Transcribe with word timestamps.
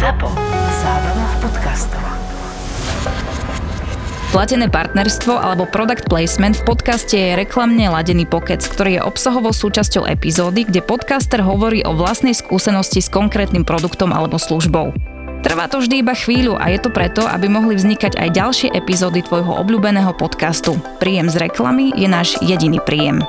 ZAPO. 0.00 0.32
Zábrná 0.80 1.26
v 1.28 1.36
podcastov. 1.44 2.00
Platené 4.32 4.72
partnerstvo 4.72 5.36
alebo 5.36 5.68
product 5.68 6.08
placement 6.08 6.56
v 6.56 6.64
podcaste 6.64 7.12
je 7.12 7.36
reklamne 7.36 7.84
ladený 7.84 8.24
pokec, 8.24 8.64
ktorý 8.64 8.96
je 8.96 9.04
obsahovou 9.04 9.52
súčasťou 9.52 10.08
epizódy, 10.08 10.64
kde 10.64 10.80
podcaster 10.80 11.44
hovorí 11.44 11.84
o 11.84 11.92
vlastnej 11.92 12.32
skúsenosti 12.32 13.04
s 13.04 13.12
konkrétnym 13.12 13.68
produktom 13.68 14.16
alebo 14.16 14.40
službou. 14.40 14.96
Trvá 15.44 15.68
to 15.68 15.84
vždy 15.84 16.00
iba 16.00 16.16
chvíľu 16.16 16.56
a 16.56 16.72
je 16.72 16.80
to 16.80 16.88
preto, 16.88 17.28
aby 17.28 17.52
mohli 17.52 17.76
vznikať 17.76 18.16
aj 18.16 18.28
ďalšie 18.32 18.68
epizódy 18.72 19.20
tvojho 19.20 19.52
obľúbeného 19.52 20.16
podcastu. 20.16 20.80
Príjem 20.96 21.28
z 21.28 21.44
reklamy 21.44 21.92
je 21.92 22.08
náš 22.08 22.40
jediný 22.40 22.80
príjem. 22.80 23.20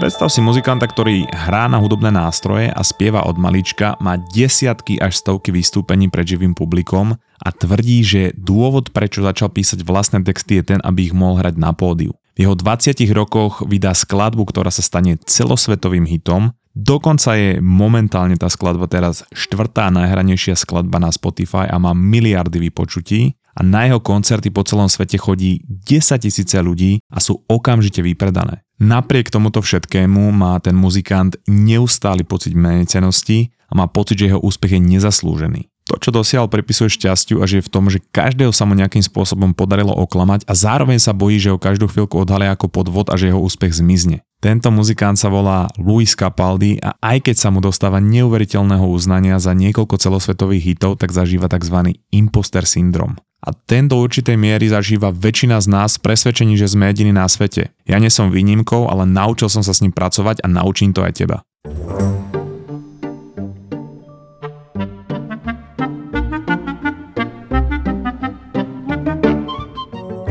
Predstav 0.00 0.32
si 0.32 0.40
muzikanta, 0.40 0.88
ktorý 0.88 1.28
hrá 1.28 1.68
na 1.68 1.76
hudobné 1.76 2.08
nástroje 2.08 2.72
a 2.72 2.80
spieva 2.80 3.28
od 3.28 3.36
malička, 3.36 4.00
má 4.00 4.16
desiatky 4.16 4.96
až 4.96 5.20
stovky 5.20 5.52
vystúpení 5.52 6.08
pred 6.08 6.24
živým 6.24 6.56
publikom 6.56 7.20
a 7.20 7.48
tvrdí, 7.52 8.00
že 8.00 8.32
dôvod, 8.32 8.96
prečo 8.96 9.20
začal 9.20 9.52
písať 9.52 9.84
vlastné 9.84 10.24
texty 10.24 10.56
je 10.56 10.72
ten, 10.72 10.80
aby 10.80 11.12
ich 11.12 11.14
mohol 11.14 11.44
hrať 11.44 11.60
na 11.60 11.76
pódiu. 11.76 12.16
V 12.32 12.48
jeho 12.48 12.56
20 12.56 12.96
rokoch 13.12 13.60
vydá 13.68 13.92
skladbu, 13.92 14.48
ktorá 14.48 14.72
sa 14.72 14.80
stane 14.80 15.20
celosvetovým 15.20 16.08
hitom, 16.08 16.56
Dokonca 16.70 17.34
je 17.34 17.58
momentálne 17.58 18.38
tá 18.38 18.46
skladba 18.46 18.86
teraz 18.86 19.26
štvrtá 19.34 19.90
najhranejšia 19.90 20.54
skladba 20.54 21.02
na 21.02 21.10
Spotify 21.10 21.66
a 21.66 21.82
má 21.82 21.90
miliardy 21.98 22.62
vypočutí 22.70 23.34
a 23.58 23.66
na 23.66 23.90
jeho 23.90 23.98
koncerty 23.98 24.54
po 24.54 24.62
celom 24.62 24.86
svete 24.86 25.18
chodí 25.18 25.66
10 25.66 26.22
tisíce 26.22 26.54
ľudí 26.62 27.02
a 27.10 27.18
sú 27.18 27.42
okamžite 27.50 28.06
vypredané. 28.06 28.62
Napriek 28.80 29.28
tomuto 29.28 29.60
všetkému 29.60 30.32
má 30.32 30.56
ten 30.56 30.72
muzikant 30.72 31.36
neustály 31.44 32.24
pocit 32.24 32.56
menecenosti 32.56 33.52
a 33.68 33.76
má 33.76 33.84
pocit, 33.84 34.16
že 34.16 34.32
jeho 34.32 34.40
úspech 34.40 34.72
je 34.72 34.80
nezaslúžený. 34.80 35.68
To, 35.92 36.00
čo 36.00 36.08
dosiahol, 36.08 36.48
pripisuje 36.48 36.88
šťastiu 36.88 37.44
a 37.44 37.50
že 37.50 37.60
je 37.60 37.66
v 37.68 37.72
tom, 37.72 37.92
že 37.92 38.00
každého 38.00 38.56
sa 38.56 38.64
mu 38.64 38.72
nejakým 38.72 39.04
spôsobom 39.04 39.52
podarilo 39.52 39.92
oklamať 39.92 40.48
a 40.48 40.56
zároveň 40.56 40.96
sa 40.96 41.12
bojí, 41.12 41.36
že 41.36 41.52
ho 41.52 41.60
každú 41.60 41.92
chvíľku 41.92 42.24
odhalia 42.24 42.56
ako 42.56 42.72
podvod 42.72 43.12
a 43.12 43.20
že 43.20 43.28
jeho 43.28 43.42
úspech 43.42 43.76
zmizne. 43.76 44.24
Tento 44.40 44.72
muzikant 44.72 45.20
sa 45.20 45.28
volá 45.28 45.68
Luis 45.76 46.16
Capaldi 46.16 46.80
a 46.80 46.96
aj 46.96 47.28
keď 47.28 47.36
sa 47.36 47.52
mu 47.52 47.60
dostáva 47.60 48.00
neuveriteľného 48.00 48.88
uznania 48.88 49.36
za 49.36 49.52
niekoľko 49.52 50.00
celosvetových 50.00 50.64
hitov, 50.64 50.96
tak 50.96 51.12
zažíva 51.12 51.44
tzv. 51.44 51.92
imposter 52.08 52.64
syndrom. 52.64 53.20
A 53.44 53.52
ten 53.52 53.84
do 53.84 54.00
určitej 54.00 54.40
miery 54.40 54.72
zažíva 54.72 55.12
väčšina 55.12 55.60
z 55.60 55.68
nás 55.68 56.00
presvedčení, 56.00 56.56
že 56.56 56.72
sme 56.72 56.88
jediní 56.88 57.12
na 57.12 57.28
svete. 57.28 57.72
Ja 57.84 58.00
nie 58.00 58.08
som 58.08 58.32
výnimkou, 58.32 58.88
ale 58.88 59.04
naučil 59.04 59.52
som 59.52 59.60
sa 59.60 59.76
s 59.76 59.84
ním 59.84 59.92
pracovať 59.92 60.40
a 60.40 60.48
naučím 60.48 60.96
to 60.96 61.04
aj 61.04 61.20
teba. 61.20 61.44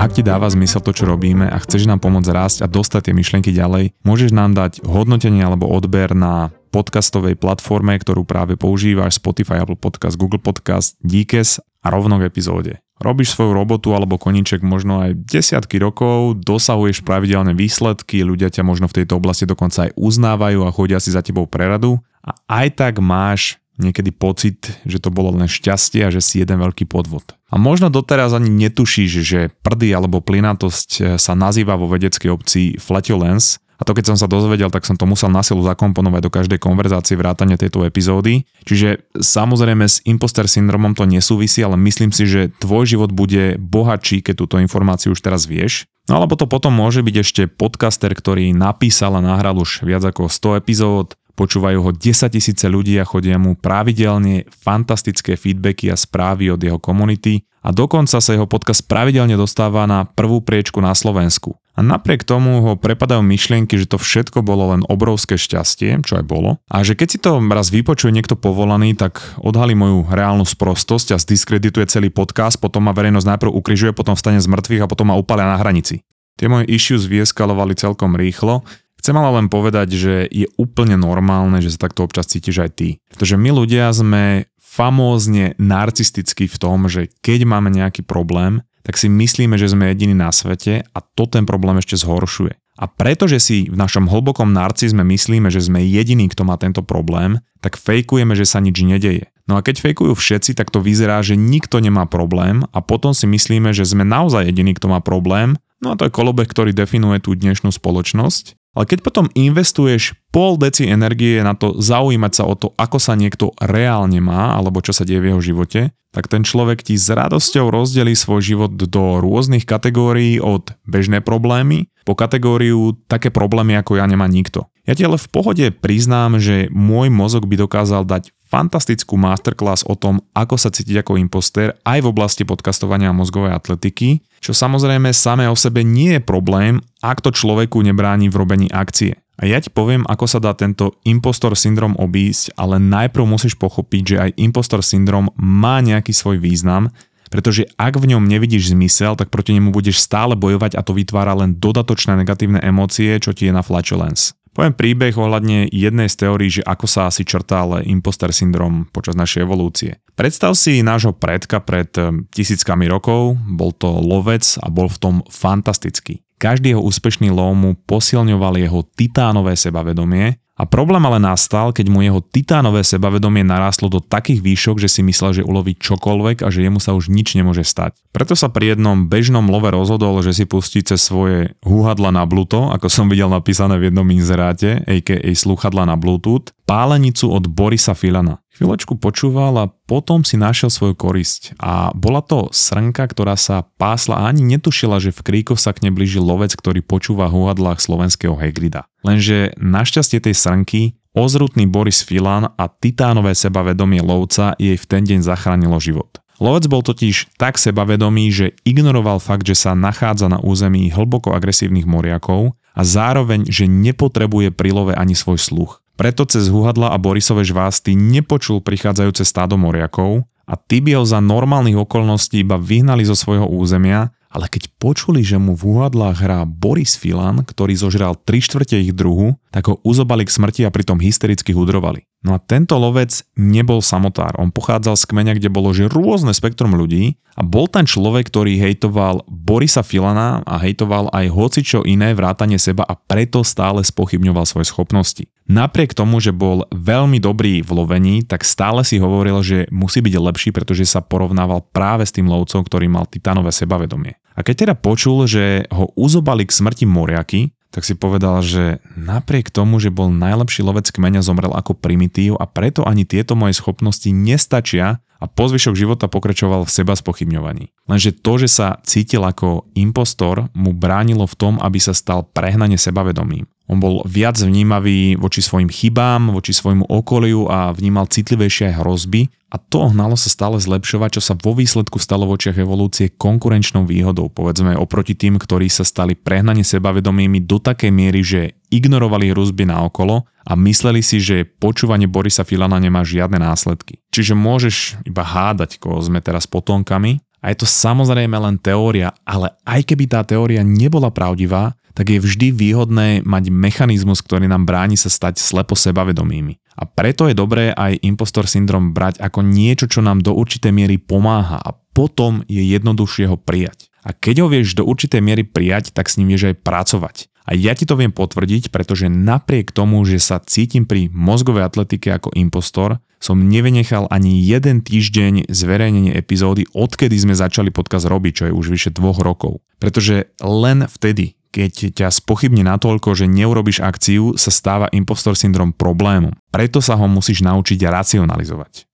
Ak 0.09 0.17
ti 0.17 0.25
dáva 0.25 0.49
zmysel 0.49 0.81
to, 0.81 0.89
čo 0.89 1.05
robíme 1.05 1.45
a 1.45 1.61
chceš 1.61 1.85
nám 1.85 2.01
pomôcť 2.01 2.33
rásť 2.33 2.57
a 2.65 2.67
dostať 2.67 3.01
tie 3.05 3.13
myšlienky 3.13 3.53
ďalej, 3.53 3.93
môžeš 4.01 4.33
nám 4.33 4.57
dať 4.57 4.81
hodnotenie 4.81 5.45
alebo 5.45 5.69
odber 5.69 6.17
na 6.17 6.49
podcastovej 6.73 7.37
platforme, 7.37 7.93
ktorú 7.93 8.25
práve 8.25 8.57
používaš, 8.57 9.21
Spotify, 9.21 9.61
Apple 9.61 9.77
Podcast, 9.77 10.17
Google 10.17 10.41
Podcast, 10.41 10.97
Díkes 11.05 11.61
a 11.61 11.93
rovno 11.93 12.17
k 12.17 12.25
epizóde. 12.25 12.81
Robíš 12.97 13.37
svoju 13.37 13.53
robotu 13.53 13.93
alebo 13.93 14.17
koníček 14.17 14.65
možno 14.65 14.97
aj 14.97 15.29
desiatky 15.29 15.77
rokov, 15.77 16.41
dosahuješ 16.41 17.05
pravidelné 17.05 17.53
výsledky, 17.53 18.25
ľudia 18.25 18.49
ťa 18.49 18.65
možno 18.65 18.89
v 18.89 19.05
tejto 19.05 19.21
oblasti 19.21 19.45
dokonca 19.45 19.93
aj 19.93 19.93
uznávajú 19.93 20.65
a 20.65 20.73
chodia 20.73 20.97
si 20.97 21.13
za 21.13 21.21
tebou 21.21 21.45
preradu 21.45 22.01
a 22.25 22.33
aj 22.49 22.81
tak 22.81 22.97
máš 22.97 23.61
niekedy 23.79 24.11
pocit, 24.11 24.69
že 24.83 24.99
to 24.99 25.09
bolo 25.09 25.33
len 25.33 25.47
šťastie 25.47 26.03
a 26.05 26.13
že 26.13 26.19
si 26.19 26.43
jeden 26.43 26.59
veľký 26.59 26.85
podvod. 26.85 27.33
A 27.49 27.57
možno 27.57 27.89
doteraz 27.89 28.35
ani 28.35 28.51
netušíš, 28.51 29.11
že 29.25 29.49
prdy 29.65 29.95
alebo 29.95 30.21
plynatosť 30.21 31.17
sa 31.17 31.33
nazýva 31.33 31.79
vo 31.79 31.89
vedeckej 31.89 32.29
obci 32.29 32.77
flatulence 32.77 33.57
a 33.79 33.87
to 33.87 33.95
keď 33.95 34.11
som 34.11 34.17
sa 34.19 34.27
dozvedel, 34.27 34.67
tak 34.67 34.83
som 34.83 34.99
to 34.99 35.07
musel 35.07 35.31
na 35.31 35.39
silu 35.39 35.63
zakomponovať 35.63 36.21
do 36.27 36.31
každej 36.35 36.59
konverzácie 36.59 37.15
vrátane 37.15 37.55
tejto 37.55 37.87
epizódy. 37.87 38.43
Čiže 38.67 39.07
samozrejme 39.15 39.87
s 39.87 40.03
imposter 40.03 40.51
syndromom 40.51 40.91
to 40.99 41.07
nesúvisí, 41.07 41.63
ale 41.63 41.79
myslím 41.79 42.11
si, 42.11 42.27
že 42.27 42.51
tvoj 42.59 42.83
život 42.83 43.15
bude 43.15 43.55
bohatší, 43.55 44.19
keď 44.19 44.35
túto 44.35 44.55
informáciu 44.59 45.15
už 45.15 45.23
teraz 45.23 45.47
vieš. 45.47 45.87
No 46.11 46.19
alebo 46.19 46.35
to 46.35 46.43
potom 46.43 46.75
môže 46.75 46.99
byť 47.05 47.15
ešte 47.23 47.41
podcaster, 47.47 48.11
ktorý 48.11 48.51
napísal 48.51 49.15
a 49.15 49.23
nahral 49.23 49.55
už 49.55 49.87
viac 49.87 50.03
ako 50.03 50.27
100 50.27 50.59
epizód, 50.59 51.15
počúvajú 51.39 51.79
ho 51.79 51.91
10 51.95 52.35
tisíce 52.35 52.67
ľudí 52.67 52.99
a 52.99 53.07
chodia 53.07 53.39
mu 53.39 53.55
pravidelne 53.55 54.43
fantastické 54.51 55.39
feedbacky 55.39 55.87
a 55.87 55.95
správy 55.95 56.51
od 56.51 56.59
jeho 56.59 56.75
komunity 56.75 57.47
a 57.63 57.71
dokonca 57.71 58.19
sa 58.19 58.31
jeho 58.35 58.47
podcast 58.47 58.83
pravidelne 58.87 59.39
dostáva 59.39 59.87
na 59.87 60.03
prvú 60.03 60.43
priečku 60.43 60.83
na 60.83 60.91
Slovensku. 60.91 61.55
A 61.75 61.83
napriek 61.83 62.27
tomu 62.27 62.59
ho 62.59 62.71
prepadajú 62.75 63.23
myšlienky, 63.23 63.79
že 63.79 63.87
to 63.87 63.95
všetko 63.95 64.43
bolo 64.43 64.75
len 64.75 64.83
obrovské 64.91 65.39
šťastie, 65.39 66.03
čo 66.03 66.19
aj 66.19 66.27
bolo. 66.27 66.59
A 66.67 66.83
že 66.83 66.91
keď 66.91 67.07
si 67.07 67.19
to 67.23 67.39
raz 67.39 67.71
vypočuje 67.71 68.11
niekto 68.11 68.35
povolaný, 68.35 68.99
tak 68.99 69.23
odhalí 69.39 69.79
moju 69.79 70.03
reálnu 70.11 70.43
sprostosť 70.43 71.15
a 71.15 71.21
zdiskredituje 71.23 71.87
celý 71.87 72.11
podcast, 72.11 72.59
potom 72.59 72.83
ma 72.83 72.91
verejnosť 72.91 73.27
najprv 73.31 73.51
ukrižuje, 73.55 73.95
potom 73.95 74.11
vstane 74.11 74.43
z 74.43 74.51
mŕtvych 74.51 74.83
a 74.83 74.91
potom 74.91 75.07
ma 75.07 75.15
upalia 75.15 75.47
na 75.47 75.55
hranici. 75.55 76.03
Tie 76.35 76.51
moje 76.51 76.67
issues 76.67 77.07
vyeskalovali 77.07 77.75
celkom 77.79 78.15
rýchlo. 78.15 78.63
Chcem 79.09 79.25
ale 79.25 79.41
len 79.41 79.49
povedať, 79.49 79.97
že 79.97 80.29
je 80.29 80.45
úplne 80.61 80.93
normálne, 80.93 81.65
že 81.65 81.73
sa 81.73 81.89
takto 81.89 82.05
občas 82.05 82.29
cítiš 82.29 82.61
aj 82.61 82.71
ty. 82.77 82.89
Pretože 83.09 83.41
my 83.41 83.49
ľudia 83.57 83.89
sme 83.89 84.45
famózne 84.61 85.57
narcistickí 85.57 86.45
v 86.45 86.57
tom, 86.61 86.85
že 86.85 87.09
keď 87.25 87.41
máme 87.49 87.73
nejaký 87.73 88.05
problém, 88.05 88.61
tak 88.85 89.01
si 89.01 89.09
myslíme, 89.09 89.57
že 89.57 89.73
sme 89.73 89.89
jediní 89.89 90.13
na 90.13 90.29
svete 90.29 90.85
a 90.93 91.01
to 91.01 91.25
ten 91.25 91.49
problém 91.49 91.81
ešte 91.81 91.97
zhoršuje. 91.97 92.53
A 92.77 92.85
pretože 92.85 93.41
si 93.41 93.65
v 93.65 93.73
našom 93.73 94.05
hlbokom 94.05 94.53
narcizme 94.53 95.01
myslíme, 95.01 95.49
že 95.49 95.65
sme 95.65 95.81
jediní, 95.81 96.29
kto 96.29 96.45
má 96.45 96.61
tento 96.61 96.85
problém, 96.85 97.41
tak 97.65 97.81
fejkujeme, 97.81 98.37
že 98.37 98.45
sa 98.45 98.61
nič 98.61 98.77
nedeje. 98.85 99.33
No 99.49 99.57
a 99.57 99.65
keď 99.65 99.89
fejkujú 99.89 100.13
všetci, 100.13 100.53
tak 100.53 100.69
to 100.69 100.85
vyzerá, 100.85 101.25
že 101.25 101.33
nikto 101.33 101.81
nemá 101.81 102.05
problém 102.05 102.61
a 102.69 102.85
potom 102.85 103.17
si 103.17 103.25
myslíme, 103.25 103.73
že 103.73 103.89
sme 103.89 104.05
naozaj 104.05 104.53
jediní, 104.53 104.77
kto 104.77 104.85
má 104.93 105.01
problém. 105.01 105.57
No 105.81 105.89
a 105.89 105.97
to 105.97 106.05
je 106.05 106.13
kolobeh, 106.13 106.45
ktorý 106.45 106.77
definuje 106.77 107.17
tú 107.25 107.33
dnešnú 107.33 107.73
spoločnosť. 107.73 108.58
Ale 108.79 108.87
keď 108.87 109.03
potom 109.03 109.27
investuješ 109.35 110.15
pol 110.31 110.55
deci 110.55 110.87
energie 110.87 111.43
na 111.43 111.51
to 111.51 111.75
zaujímať 111.75 112.31
sa 112.31 112.47
o 112.47 112.55
to, 112.55 112.71
ako 112.79 112.95
sa 112.95 113.11
niekto 113.19 113.51
reálne 113.59 114.23
má, 114.23 114.55
alebo 114.55 114.79
čo 114.79 114.95
sa 114.95 115.03
deje 115.03 115.19
v 115.19 115.35
jeho 115.35 115.41
živote, 115.43 115.91
tak 116.15 116.31
ten 116.31 116.47
človek 116.47 116.87
ti 116.87 116.95
s 116.95 117.11
radosťou 117.11 117.67
rozdelí 117.67 118.15
svoj 118.15 118.39
život 118.39 118.71
do 118.71 119.19
rôznych 119.19 119.67
kategórií 119.67 120.39
od 120.39 120.71
bežné 120.87 121.19
problémy 121.19 121.91
po 122.07 122.15
kategóriu 122.15 122.95
také 123.11 123.35
problémy, 123.35 123.75
ako 123.75 123.99
ja 123.99 124.07
nemá 124.07 124.31
nikto. 124.31 124.71
Ja 124.87 124.95
ti 124.95 125.03
ale 125.03 125.19
v 125.19 125.27
pohode 125.27 125.65
priznám, 125.75 126.39
že 126.39 126.71
môj 126.71 127.11
mozog 127.11 127.51
by 127.51 127.59
dokázal 127.59 128.07
dať 128.07 128.31
fantastickú 128.49 129.15
masterclass 129.15 129.85
o 129.85 129.93
tom, 129.93 130.25
ako 130.33 130.57
sa 130.57 130.73
cítiť 130.73 131.05
ako 131.05 131.21
imposter 131.21 131.77
aj 131.85 132.01
v 132.01 132.09
oblasti 132.09 132.43
podcastovania 132.43 133.13
a 133.13 133.15
mozgovej 133.15 133.53
atletiky, 133.53 134.25
čo 134.41 134.57
samozrejme 134.57 135.13
samé 135.13 135.45
o 135.45 135.55
sebe 135.55 135.85
nie 135.85 136.17
je 136.17 136.21
problém, 136.25 136.81
ak 137.05 137.21
to 137.21 137.29
človeku 137.29 137.79
nebráni 137.85 138.27
v 138.27 138.39
robení 138.41 138.67
akcie. 138.73 139.21
A 139.39 139.47
ja 139.47 139.63
ti 139.63 139.71
poviem, 139.71 140.03
ako 140.03 140.25
sa 140.27 140.43
dá 140.43 140.51
tento 140.51 140.99
impostor 141.07 141.55
syndrom 141.55 141.95
obísť, 141.95 142.59
ale 142.59 142.75
najprv 142.75 143.23
musíš 143.23 143.55
pochopiť, 143.55 144.03
že 144.03 144.17
aj 144.19 144.35
impostor 144.35 144.83
syndrom 144.83 145.31
má 145.39 145.79
nejaký 145.79 146.11
svoj 146.11 146.43
význam, 146.43 146.91
pretože 147.31 147.69
ak 147.79 147.95
v 147.95 148.11
ňom 148.11 148.25
nevidíš 148.25 148.75
zmysel, 148.75 149.15
tak 149.15 149.31
proti 149.31 149.55
nemu 149.55 149.71
budeš 149.71 150.01
stále 150.01 150.35
bojovať 150.35 150.75
a 150.75 150.83
to 150.83 150.91
vytvára 150.97 151.37
len 151.37 151.55
dodatočné 151.55 152.19
negatívne 152.19 152.59
emócie, 152.59 153.15
čo 153.21 153.31
ti 153.31 153.47
je 153.47 153.53
na 153.55 153.63
flatulence. 153.63 154.35
Poviem 154.53 154.73
príbeh 154.75 155.13
ohľadne 155.15 155.69
jednej 155.69 156.09
z 156.09 156.25
teórií, 156.25 156.49
že 156.59 156.63
ako 156.65 156.85
sa 156.89 157.07
asi 157.07 157.23
črtal 157.23 157.85
imposter 157.85 158.33
syndrom 158.33 158.89
počas 158.89 159.13
našej 159.13 159.45
evolúcie. 159.45 160.01
Predstav 160.17 160.57
si 160.57 160.83
nášho 160.83 161.15
predka 161.15 161.61
pred 161.63 161.89
eh, 161.95 162.11
tisíckami 162.33 162.89
rokov, 162.89 163.37
bol 163.45 163.71
to 163.71 163.87
lovec 163.87 164.43
a 164.59 164.67
bol 164.67 164.91
v 164.91 164.97
tom 164.99 165.15
fantastický. 165.29 166.25
Každý 166.39 166.71
jeho 166.71 166.83
úspešný 166.83 167.35
lov 167.35 167.51
mu 167.59 167.75
posilňoval 167.75 168.63
jeho 168.63 168.87
titánové 168.95 169.59
sebavedomie 169.59 170.39
a 170.59 170.67
problém 170.67 170.99
ale 171.07 171.23
nastal, 171.23 171.71
keď 171.71 171.87
mu 171.87 172.03
jeho 172.03 172.19
titánové 172.19 172.83
sebavedomie 172.83 173.47
narástlo 173.47 173.87
do 173.87 174.03
takých 174.03 174.43
výšok, 174.43 174.83
že 174.83 174.91
si 174.91 174.99
myslel, 175.07 175.39
že 175.39 175.47
uloví 175.47 175.79
čokoľvek 175.79 176.43
a 176.43 176.51
že 176.51 176.67
jemu 176.67 176.83
sa 176.83 176.91
už 176.91 177.07
nič 177.07 177.39
nemôže 177.39 177.63
stať. 177.63 177.95
Preto 178.11 178.35
sa 178.35 178.51
pri 178.51 178.75
jednom 178.75 179.07
bežnom 179.07 179.47
love 179.47 179.71
rozhodol, 179.71 180.19
že 180.19 180.35
si 180.35 180.43
pustí 180.43 180.83
cez 180.83 180.99
svoje 180.99 181.55
húhadla 181.63 182.11
na 182.11 182.27
Bluetooth, 182.27 182.75
ako 182.75 182.91
som 182.91 183.07
videl 183.07 183.31
napísané 183.31 183.79
v 183.79 183.87
jednom 183.87 184.03
inzeráte, 184.11 184.83
a.k.a. 184.83 185.31
sluchadla 185.31 185.87
na 185.87 185.95
Bluetooth, 185.95 186.51
pálenicu 186.67 187.31
od 187.31 187.47
Borisa 187.47 187.95
Filana. 187.95 188.43
Chvíľočku 188.59 188.99
počúval 188.99 189.55
a 189.55 189.71
potom 189.71 190.27
si 190.27 190.35
našiel 190.35 190.67
svoju 190.67 190.91
korisť. 190.91 191.55
A 191.63 191.95
bola 191.95 192.19
to 192.19 192.51
srnka, 192.51 193.07
ktorá 193.07 193.39
sa 193.39 193.63
pásla 193.79 194.19
a 194.19 194.27
ani 194.27 194.43
netušila, 194.43 194.99
že 194.99 195.15
v 195.15 195.23
kríkoch 195.23 195.55
sa 195.55 195.71
k 195.71 195.87
nej 195.87 195.95
blíži 195.95 196.19
lovec, 196.19 196.59
ktorý 196.59 196.83
počúva 196.83 197.31
húhadlách 197.31 197.79
slovenského 197.79 198.35
Hegrida. 198.35 198.83
Lenže 199.07 199.55
našťastie 199.55 200.19
tej 200.19 200.35
srnky 200.35 200.99
Ozrutný 201.15 201.71
Boris 201.71 202.03
Filan 202.03 202.51
a 202.51 202.67
titánové 202.67 203.31
sebavedomie 203.31 204.03
lovca 204.03 204.59
jej 204.59 204.75
v 204.75 204.85
ten 204.91 205.07
deň 205.07 205.23
zachránilo 205.23 205.79
život. 205.79 206.19
Lovec 206.43 206.67
bol 206.67 206.83
totiž 206.83 207.39
tak 207.39 207.55
sebavedomý, 207.55 208.27
že 208.27 208.59
ignoroval 208.67 209.23
fakt, 209.23 209.47
že 209.47 209.55
sa 209.55 209.71
nachádza 209.71 210.27
na 210.27 210.43
území 210.43 210.91
hlboko 210.91 211.31
agresívnych 211.31 211.87
moriakov 211.87 212.59
a 212.75 212.81
zároveň, 212.83 213.47
že 213.47 213.71
nepotrebuje 213.71 214.51
pri 214.51 214.75
love 214.75 214.91
ani 214.99 215.15
svoj 215.15 215.39
sluch. 215.39 215.79
Preto 215.99 216.23
cez 216.23 216.47
Huhadla 216.47 216.95
a 216.95 216.97
Borisové 216.97 217.43
žvásty 217.43 217.91
nepočul 217.91 218.63
prichádzajúce 218.63 219.27
stádo 219.27 219.59
moriakov 219.59 220.23
a 220.47 220.55
tí 220.55 220.79
ho 220.95 221.03
za 221.03 221.19
normálnych 221.19 221.75
okolností 221.75 222.39
iba 222.39 222.55
vyhnali 222.55 223.03
zo 223.03 223.19
svojho 223.19 223.43
územia, 223.51 224.07
ale 224.31 224.47
keď 224.47 224.71
počuli, 224.79 225.27
že 225.27 225.35
mu 225.35 225.59
v 225.59 225.75
Huhadlách 225.75 226.23
hrá 226.23 226.47
Boris 226.47 226.95
Filan, 226.95 227.43
ktorý 227.43 227.75
zožral 227.75 228.15
3 228.15 228.31
štvrte 228.31 228.79
ich 228.79 228.95
druhu, 228.95 229.35
tak 229.51 229.67
ho 229.67 229.83
uzobali 229.83 230.23
k 230.23 230.31
smrti 230.31 230.63
a 230.63 230.71
pritom 230.71 231.03
hystericky 231.03 231.51
hudrovali. 231.51 232.07
No 232.19 232.35
a 232.35 232.39
tento 232.43 232.75
lovec 232.75 233.23
nebol 233.39 233.79
samotár, 233.79 234.35
on 234.43 234.51
pochádzal 234.51 234.99
z 234.99 235.07
kmeňa, 235.07 235.39
kde 235.39 235.47
bolo 235.47 235.71
že 235.71 235.87
rôzne 235.87 236.35
spektrum 236.35 236.75
ľudí 236.75 237.15
a 237.39 237.47
bol 237.47 237.71
ten 237.71 237.87
človek, 237.87 238.27
ktorý 238.27 238.59
hejtoval 238.59 239.23
Borisa 239.31 239.87
Filana 239.87 240.43
a 240.43 240.59
hejtoval 240.59 241.07
aj 241.15 241.31
hocičo 241.31 241.87
iné 241.87 242.11
vrátanie 242.11 242.59
seba 242.59 242.83
a 242.83 242.99
preto 242.99 243.47
stále 243.47 243.87
spochybňoval 243.87 244.43
svoje 244.43 244.67
schopnosti. 244.67 245.31
Napriek 245.47 245.95
tomu, 245.95 246.19
že 246.19 246.35
bol 246.35 246.67
veľmi 246.75 247.23
dobrý 247.23 247.63
v 247.63 247.71
lovení, 247.71 248.27
tak 248.27 248.43
stále 248.43 248.83
si 248.83 248.99
hovoril, 248.99 249.39
že 249.39 249.71
musí 249.71 250.03
byť 250.03 250.13
lepší, 250.19 250.49
pretože 250.51 250.83
sa 250.83 250.99
porovnával 250.99 251.71
práve 251.71 252.03
s 252.03 252.11
tým 252.11 252.27
lovcom, 252.27 252.67
ktorý 252.67 252.91
mal 252.91 253.07
titánové 253.07 253.55
sebavedomie. 253.55 254.19
A 254.35 254.43
keď 254.43 254.67
teda 254.67 254.75
počul, 254.75 255.23
že 255.23 255.63
ho 255.71 255.89
uzobali 255.95 256.43
k 256.43 256.51
smrti 256.51 256.83
moriaky, 256.83 257.55
tak 257.69 257.85
si 257.85 257.93
povedal, 257.93 258.41
že 258.41 258.81
napriek 258.97 259.53
tomu, 259.53 259.77
že 259.77 259.93
bol 259.93 260.09
najlepší 260.09 260.65
lovec 260.65 260.89
kmeňa, 260.89 261.21
zomrel 261.21 261.53
ako 261.53 261.77
primitív 261.77 262.37
a 262.41 262.49
preto 262.49 262.81
ani 262.81 263.05
tieto 263.05 263.37
moje 263.37 263.57
schopnosti 263.57 264.09
nestačia 264.09 265.05
a 265.19 265.27
po 265.27 265.51
zvyšok 265.51 265.75
života 265.75 266.07
pokračoval 266.07 266.63
v 266.63 266.71
seba 266.71 266.95
spochybňovaní. 266.95 267.75
Lenže 267.91 268.15
to, 268.15 268.39
že 268.39 268.49
sa 268.49 268.67
cítil 268.87 269.21
ako 269.27 269.67
impostor, 269.75 270.47
mu 270.55 270.71
bránilo 270.71 271.27
v 271.27 271.35
tom, 271.35 271.53
aby 271.59 271.77
sa 271.77 271.91
stal 271.91 272.23
prehnane 272.23 272.79
sebavedomým. 272.79 273.43
On 273.69 273.77
bol 273.77 274.01
viac 274.07 274.39
vnímavý 274.41 275.13
voči 275.13 275.45
svojim 275.45 275.69
chybám, 275.69 276.33
voči 276.33 276.57
svojmu 276.57 276.89
okoliu 276.89 277.45
a 277.45 277.69
vnímal 277.69 278.09
citlivejšie 278.09 278.73
aj 278.73 278.81
hrozby 278.81 279.29
a 279.53 279.61
to 279.61 279.93
hnalo 279.93 280.17
sa 280.17 280.29
stále 280.29 280.57
zlepšovať, 280.57 281.17
čo 281.17 281.21
sa 281.21 281.33
vo 281.37 281.53
výsledku 281.53 282.01
stalo 282.01 282.25
v 282.25 282.33
očiach 282.37 282.57
evolúcie 282.57 283.13
konkurenčnou 283.13 283.85
výhodou, 283.85 284.29
povedzme 284.29 284.73
oproti 284.73 285.13
tým, 285.13 285.37
ktorí 285.37 285.69
sa 285.69 285.85
stali 285.85 286.17
prehnane 286.17 286.65
sebavedomými 286.65 287.45
do 287.45 287.61
takej 287.61 287.91
miery, 287.93 288.21
že 288.25 288.41
ignorovali 288.69 289.33
hrozby 289.33 289.65
na 289.65 289.85
okolo 289.85 290.25
a 290.45 290.53
mysleli 290.57 291.01
si, 291.01 291.21
že 291.21 291.45
počúvanie 291.45 292.09
Borisa 292.09 292.45
Filana 292.45 292.77
nemá 292.77 293.05
žiadne 293.05 293.37
následky. 293.41 294.01
Čiže 294.13 294.33
môžeš 294.33 295.01
iba 295.05 295.21
hádať, 295.21 295.77
koho 295.81 295.99
sme 296.01 296.21
teraz 296.21 296.49
potomkami, 296.49 297.21
a 297.39 297.55
je 297.55 297.63
to 297.63 297.67
samozrejme 297.67 298.35
len 298.35 298.59
teória, 298.59 299.15
ale 299.23 299.55
aj 299.63 299.87
keby 299.87 300.11
tá 300.11 300.27
teória 300.27 300.59
nebola 300.59 301.07
pravdivá, 301.07 301.71
tak 301.95 302.11
je 302.11 302.19
vždy 302.19 302.51
výhodné 302.55 303.23
mať 303.23 303.51
mechanizmus, 303.51 304.19
ktorý 304.23 304.47
nám 304.47 304.67
bráni 304.67 304.99
sa 304.99 305.11
stať 305.11 305.39
slepo 305.39 305.75
sebavedomými. 305.75 306.59
A 306.79 306.87
preto 306.87 307.27
je 307.27 307.35
dobré 307.35 307.75
aj 307.75 307.99
impostor 308.07 308.47
syndrom 308.47 308.95
brať 308.95 309.19
ako 309.19 309.43
niečo, 309.43 309.87
čo 309.87 309.99
nám 309.99 310.23
do 310.23 310.31
určitej 310.31 310.71
miery 310.71 310.95
pomáha 310.95 311.59
a 311.59 311.75
potom 311.91 312.47
je 312.47 312.63
jednoduchšie 312.63 313.27
ho 313.27 313.35
prijať. 313.35 313.91
A 313.99 314.15
keď 314.15 314.35
ho 314.43 314.47
vieš 314.47 314.79
do 314.79 314.87
určitej 314.87 315.19
miery 315.19 315.43
prijať, 315.43 315.91
tak 315.91 316.07
s 316.07 316.15
ním 316.15 316.31
vieš 316.31 316.55
aj 316.55 316.63
pracovať. 316.63 317.15
A 317.49 317.57
ja 317.57 317.73
ti 317.73 317.89
to 317.89 317.97
viem 317.97 318.13
potvrdiť, 318.13 318.69
pretože 318.69 319.09
napriek 319.09 319.73
tomu, 319.73 320.05
že 320.05 320.21
sa 320.21 320.37
cítim 320.37 320.85
pri 320.85 321.09
mozgovej 321.09 321.65
atletike 321.65 322.13
ako 322.13 322.29
impostor, 322.37 323.01
som 323.17 323.49
nevynechal 323.49 324.05
ani 324.13 324.37
jeden 324.37 324.85
týždeň 324.85 325.49
zverejnenie 325.49 326.13
epizódy, 326.13 326.69
odkedy 326.77 327.17
sme 327.17 327.33
začali 327.33 327.73
podcast 327.73 328.05
robiť, 328.05 328.33
čo 328.37 328.43
je 328.47 328.53
už 328.53 328.65
vyše 328.69 328.89
dvoch 328.93 329.17
rokov. 329.17 329.65
Pretože 329.81 330.29
len 330.39 330.85
vtedy, 330.85 331.35
keď 331.49 331.97
ťa 331.97 332.07
spochybne 332.13 332.61
natoľko, 332.61 333.17
že 333.17 333.25
neurobiš 333.25 333.81
akciu, 333.81 334.37
sa 334.37 334.53
stáva 334.53 334.85
impostor 334.93 335.33
syndrom 335.33 335.73
problémom. 335.73 336.37
Preto 336.53 336.85
sa 336.85 336.93
ho 336.95 337.09
musíš 337.09 337.41
naučiť 337.41 337.81
racionalizovať. 337.81 338.85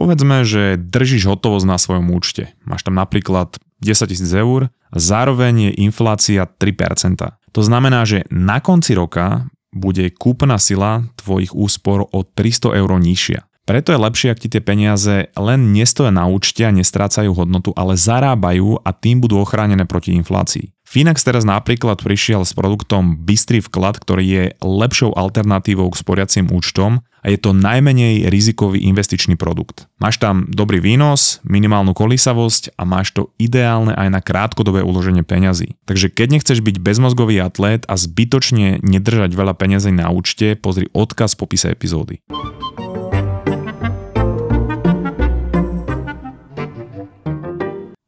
Povedzme, 0.00 0.48
že 0.48 0.80
držíš 0.80 1.28
hotovosť 1.28 1.66
na 1.68 1.76
svojom 1.76 2.08
účte. 2.16 2.56
Máš 2.64 2.88
tam 2.88 2.96
napríklad 2.96 3.60
10 3.84 4.16
000 4.16 4.32
eur 4.40 4.72
zároveň 4.96 5.68
je 5.68 5.70
inflácia 5.84 6.48
3%. 6.48 7.20
To 7.52 7.60
znamená, 7.60 8.08
že 8.08 8.24
na 8.32 8.64
konci 8.64 8.96
roka 8.96 9.52
bude 9.76 10.08
kúpna 10.08 10.56
sila 10.56 11.04
tvojich 11.20 11.52
úspor 11.52 12.08
o 12.16 12.24
300 12.24 12.80
eur 12.80 12.90
nižšia. 12.96 13.44
Preto 13.68 13.92
je 13.92 14.02
lepšie, 14.02 14.32
ak 14.32 14.40
ti 14.40 14.48
tie 14.50 14.58
peniaze 14.64 15.30
len 15.36 15.70
nestoja 15.70 16.10
na 16.10 16.26
účte 16.26 16.64
a 16.64 16.74
nestrácajú 16.74 17.30
hodnotu, 17.36 17.70
ale 17.76 17.94
zarábajú 17.94 18.82
a 18.82 18.90
tým 18.90 19.22
budú 19.22 19.38
ochránené 19.38 19.86
proti 19.86 20.16
inflácii. 20.16 20.74
Finax 20.90 21.22
teraz 21.22 21.46
napríklad 21.46 22.02
prišiel 22.02 22.42
s 22.42 22.50
produktom 22.50 23.14
Bystrý 23.14 23.62
vklad, 23.62 24.02
ktorý 24.02 24.24
je 24.26 24.44
lepšou 24.58 25.14
alternatívou 25.14 25.86
k 25.86 26.00
sporiacim 26.02 26.50
účtom 26.50 27.06
a 27.22 27.30
je 27.30 27.38
to 27.38 27.54
najmenej 27.54 28.26
rizikový 28.26 28.82
investičný 28.90 29.38
produkt. 29.38 29.86
Máš 30.02 30.18
tam 30.18 30.50
dobrý 30.50 30.82
výnos, 30.82 31.38
minimálnu 31.46 31.94
kolísavosť 31.94 32.74
a 32.74 32.82
máš 32.82 33.14
to 33.14 33.30
ideálne 33.38 33.94
aj 33.94 34.08
na 34.10 34.18
krátkodobé 34.18 34.82
uloženie 34.82 35.22
peňazí. 35.22 35.78
Takže 35.86 36.10
keď 36.10 36.42
nechceš 36.42 36.58
byť 36.58 36.82
bezmozgový 36.82 37.38
atlét 37.38 37.86
a 37.86 37.94
zbytočne 37.94 38.82
nedržať 38.82 39.30
veľa 39.30 39.54
peňazí 39.54 39.94
na 39.94 40.10
účte, 40.10 40.58
pozri 40.58 40.90
odkaz 40.90 41.38
v 41.38 41.46
popise 41.46 41.70
epizódy. 41.70 42.18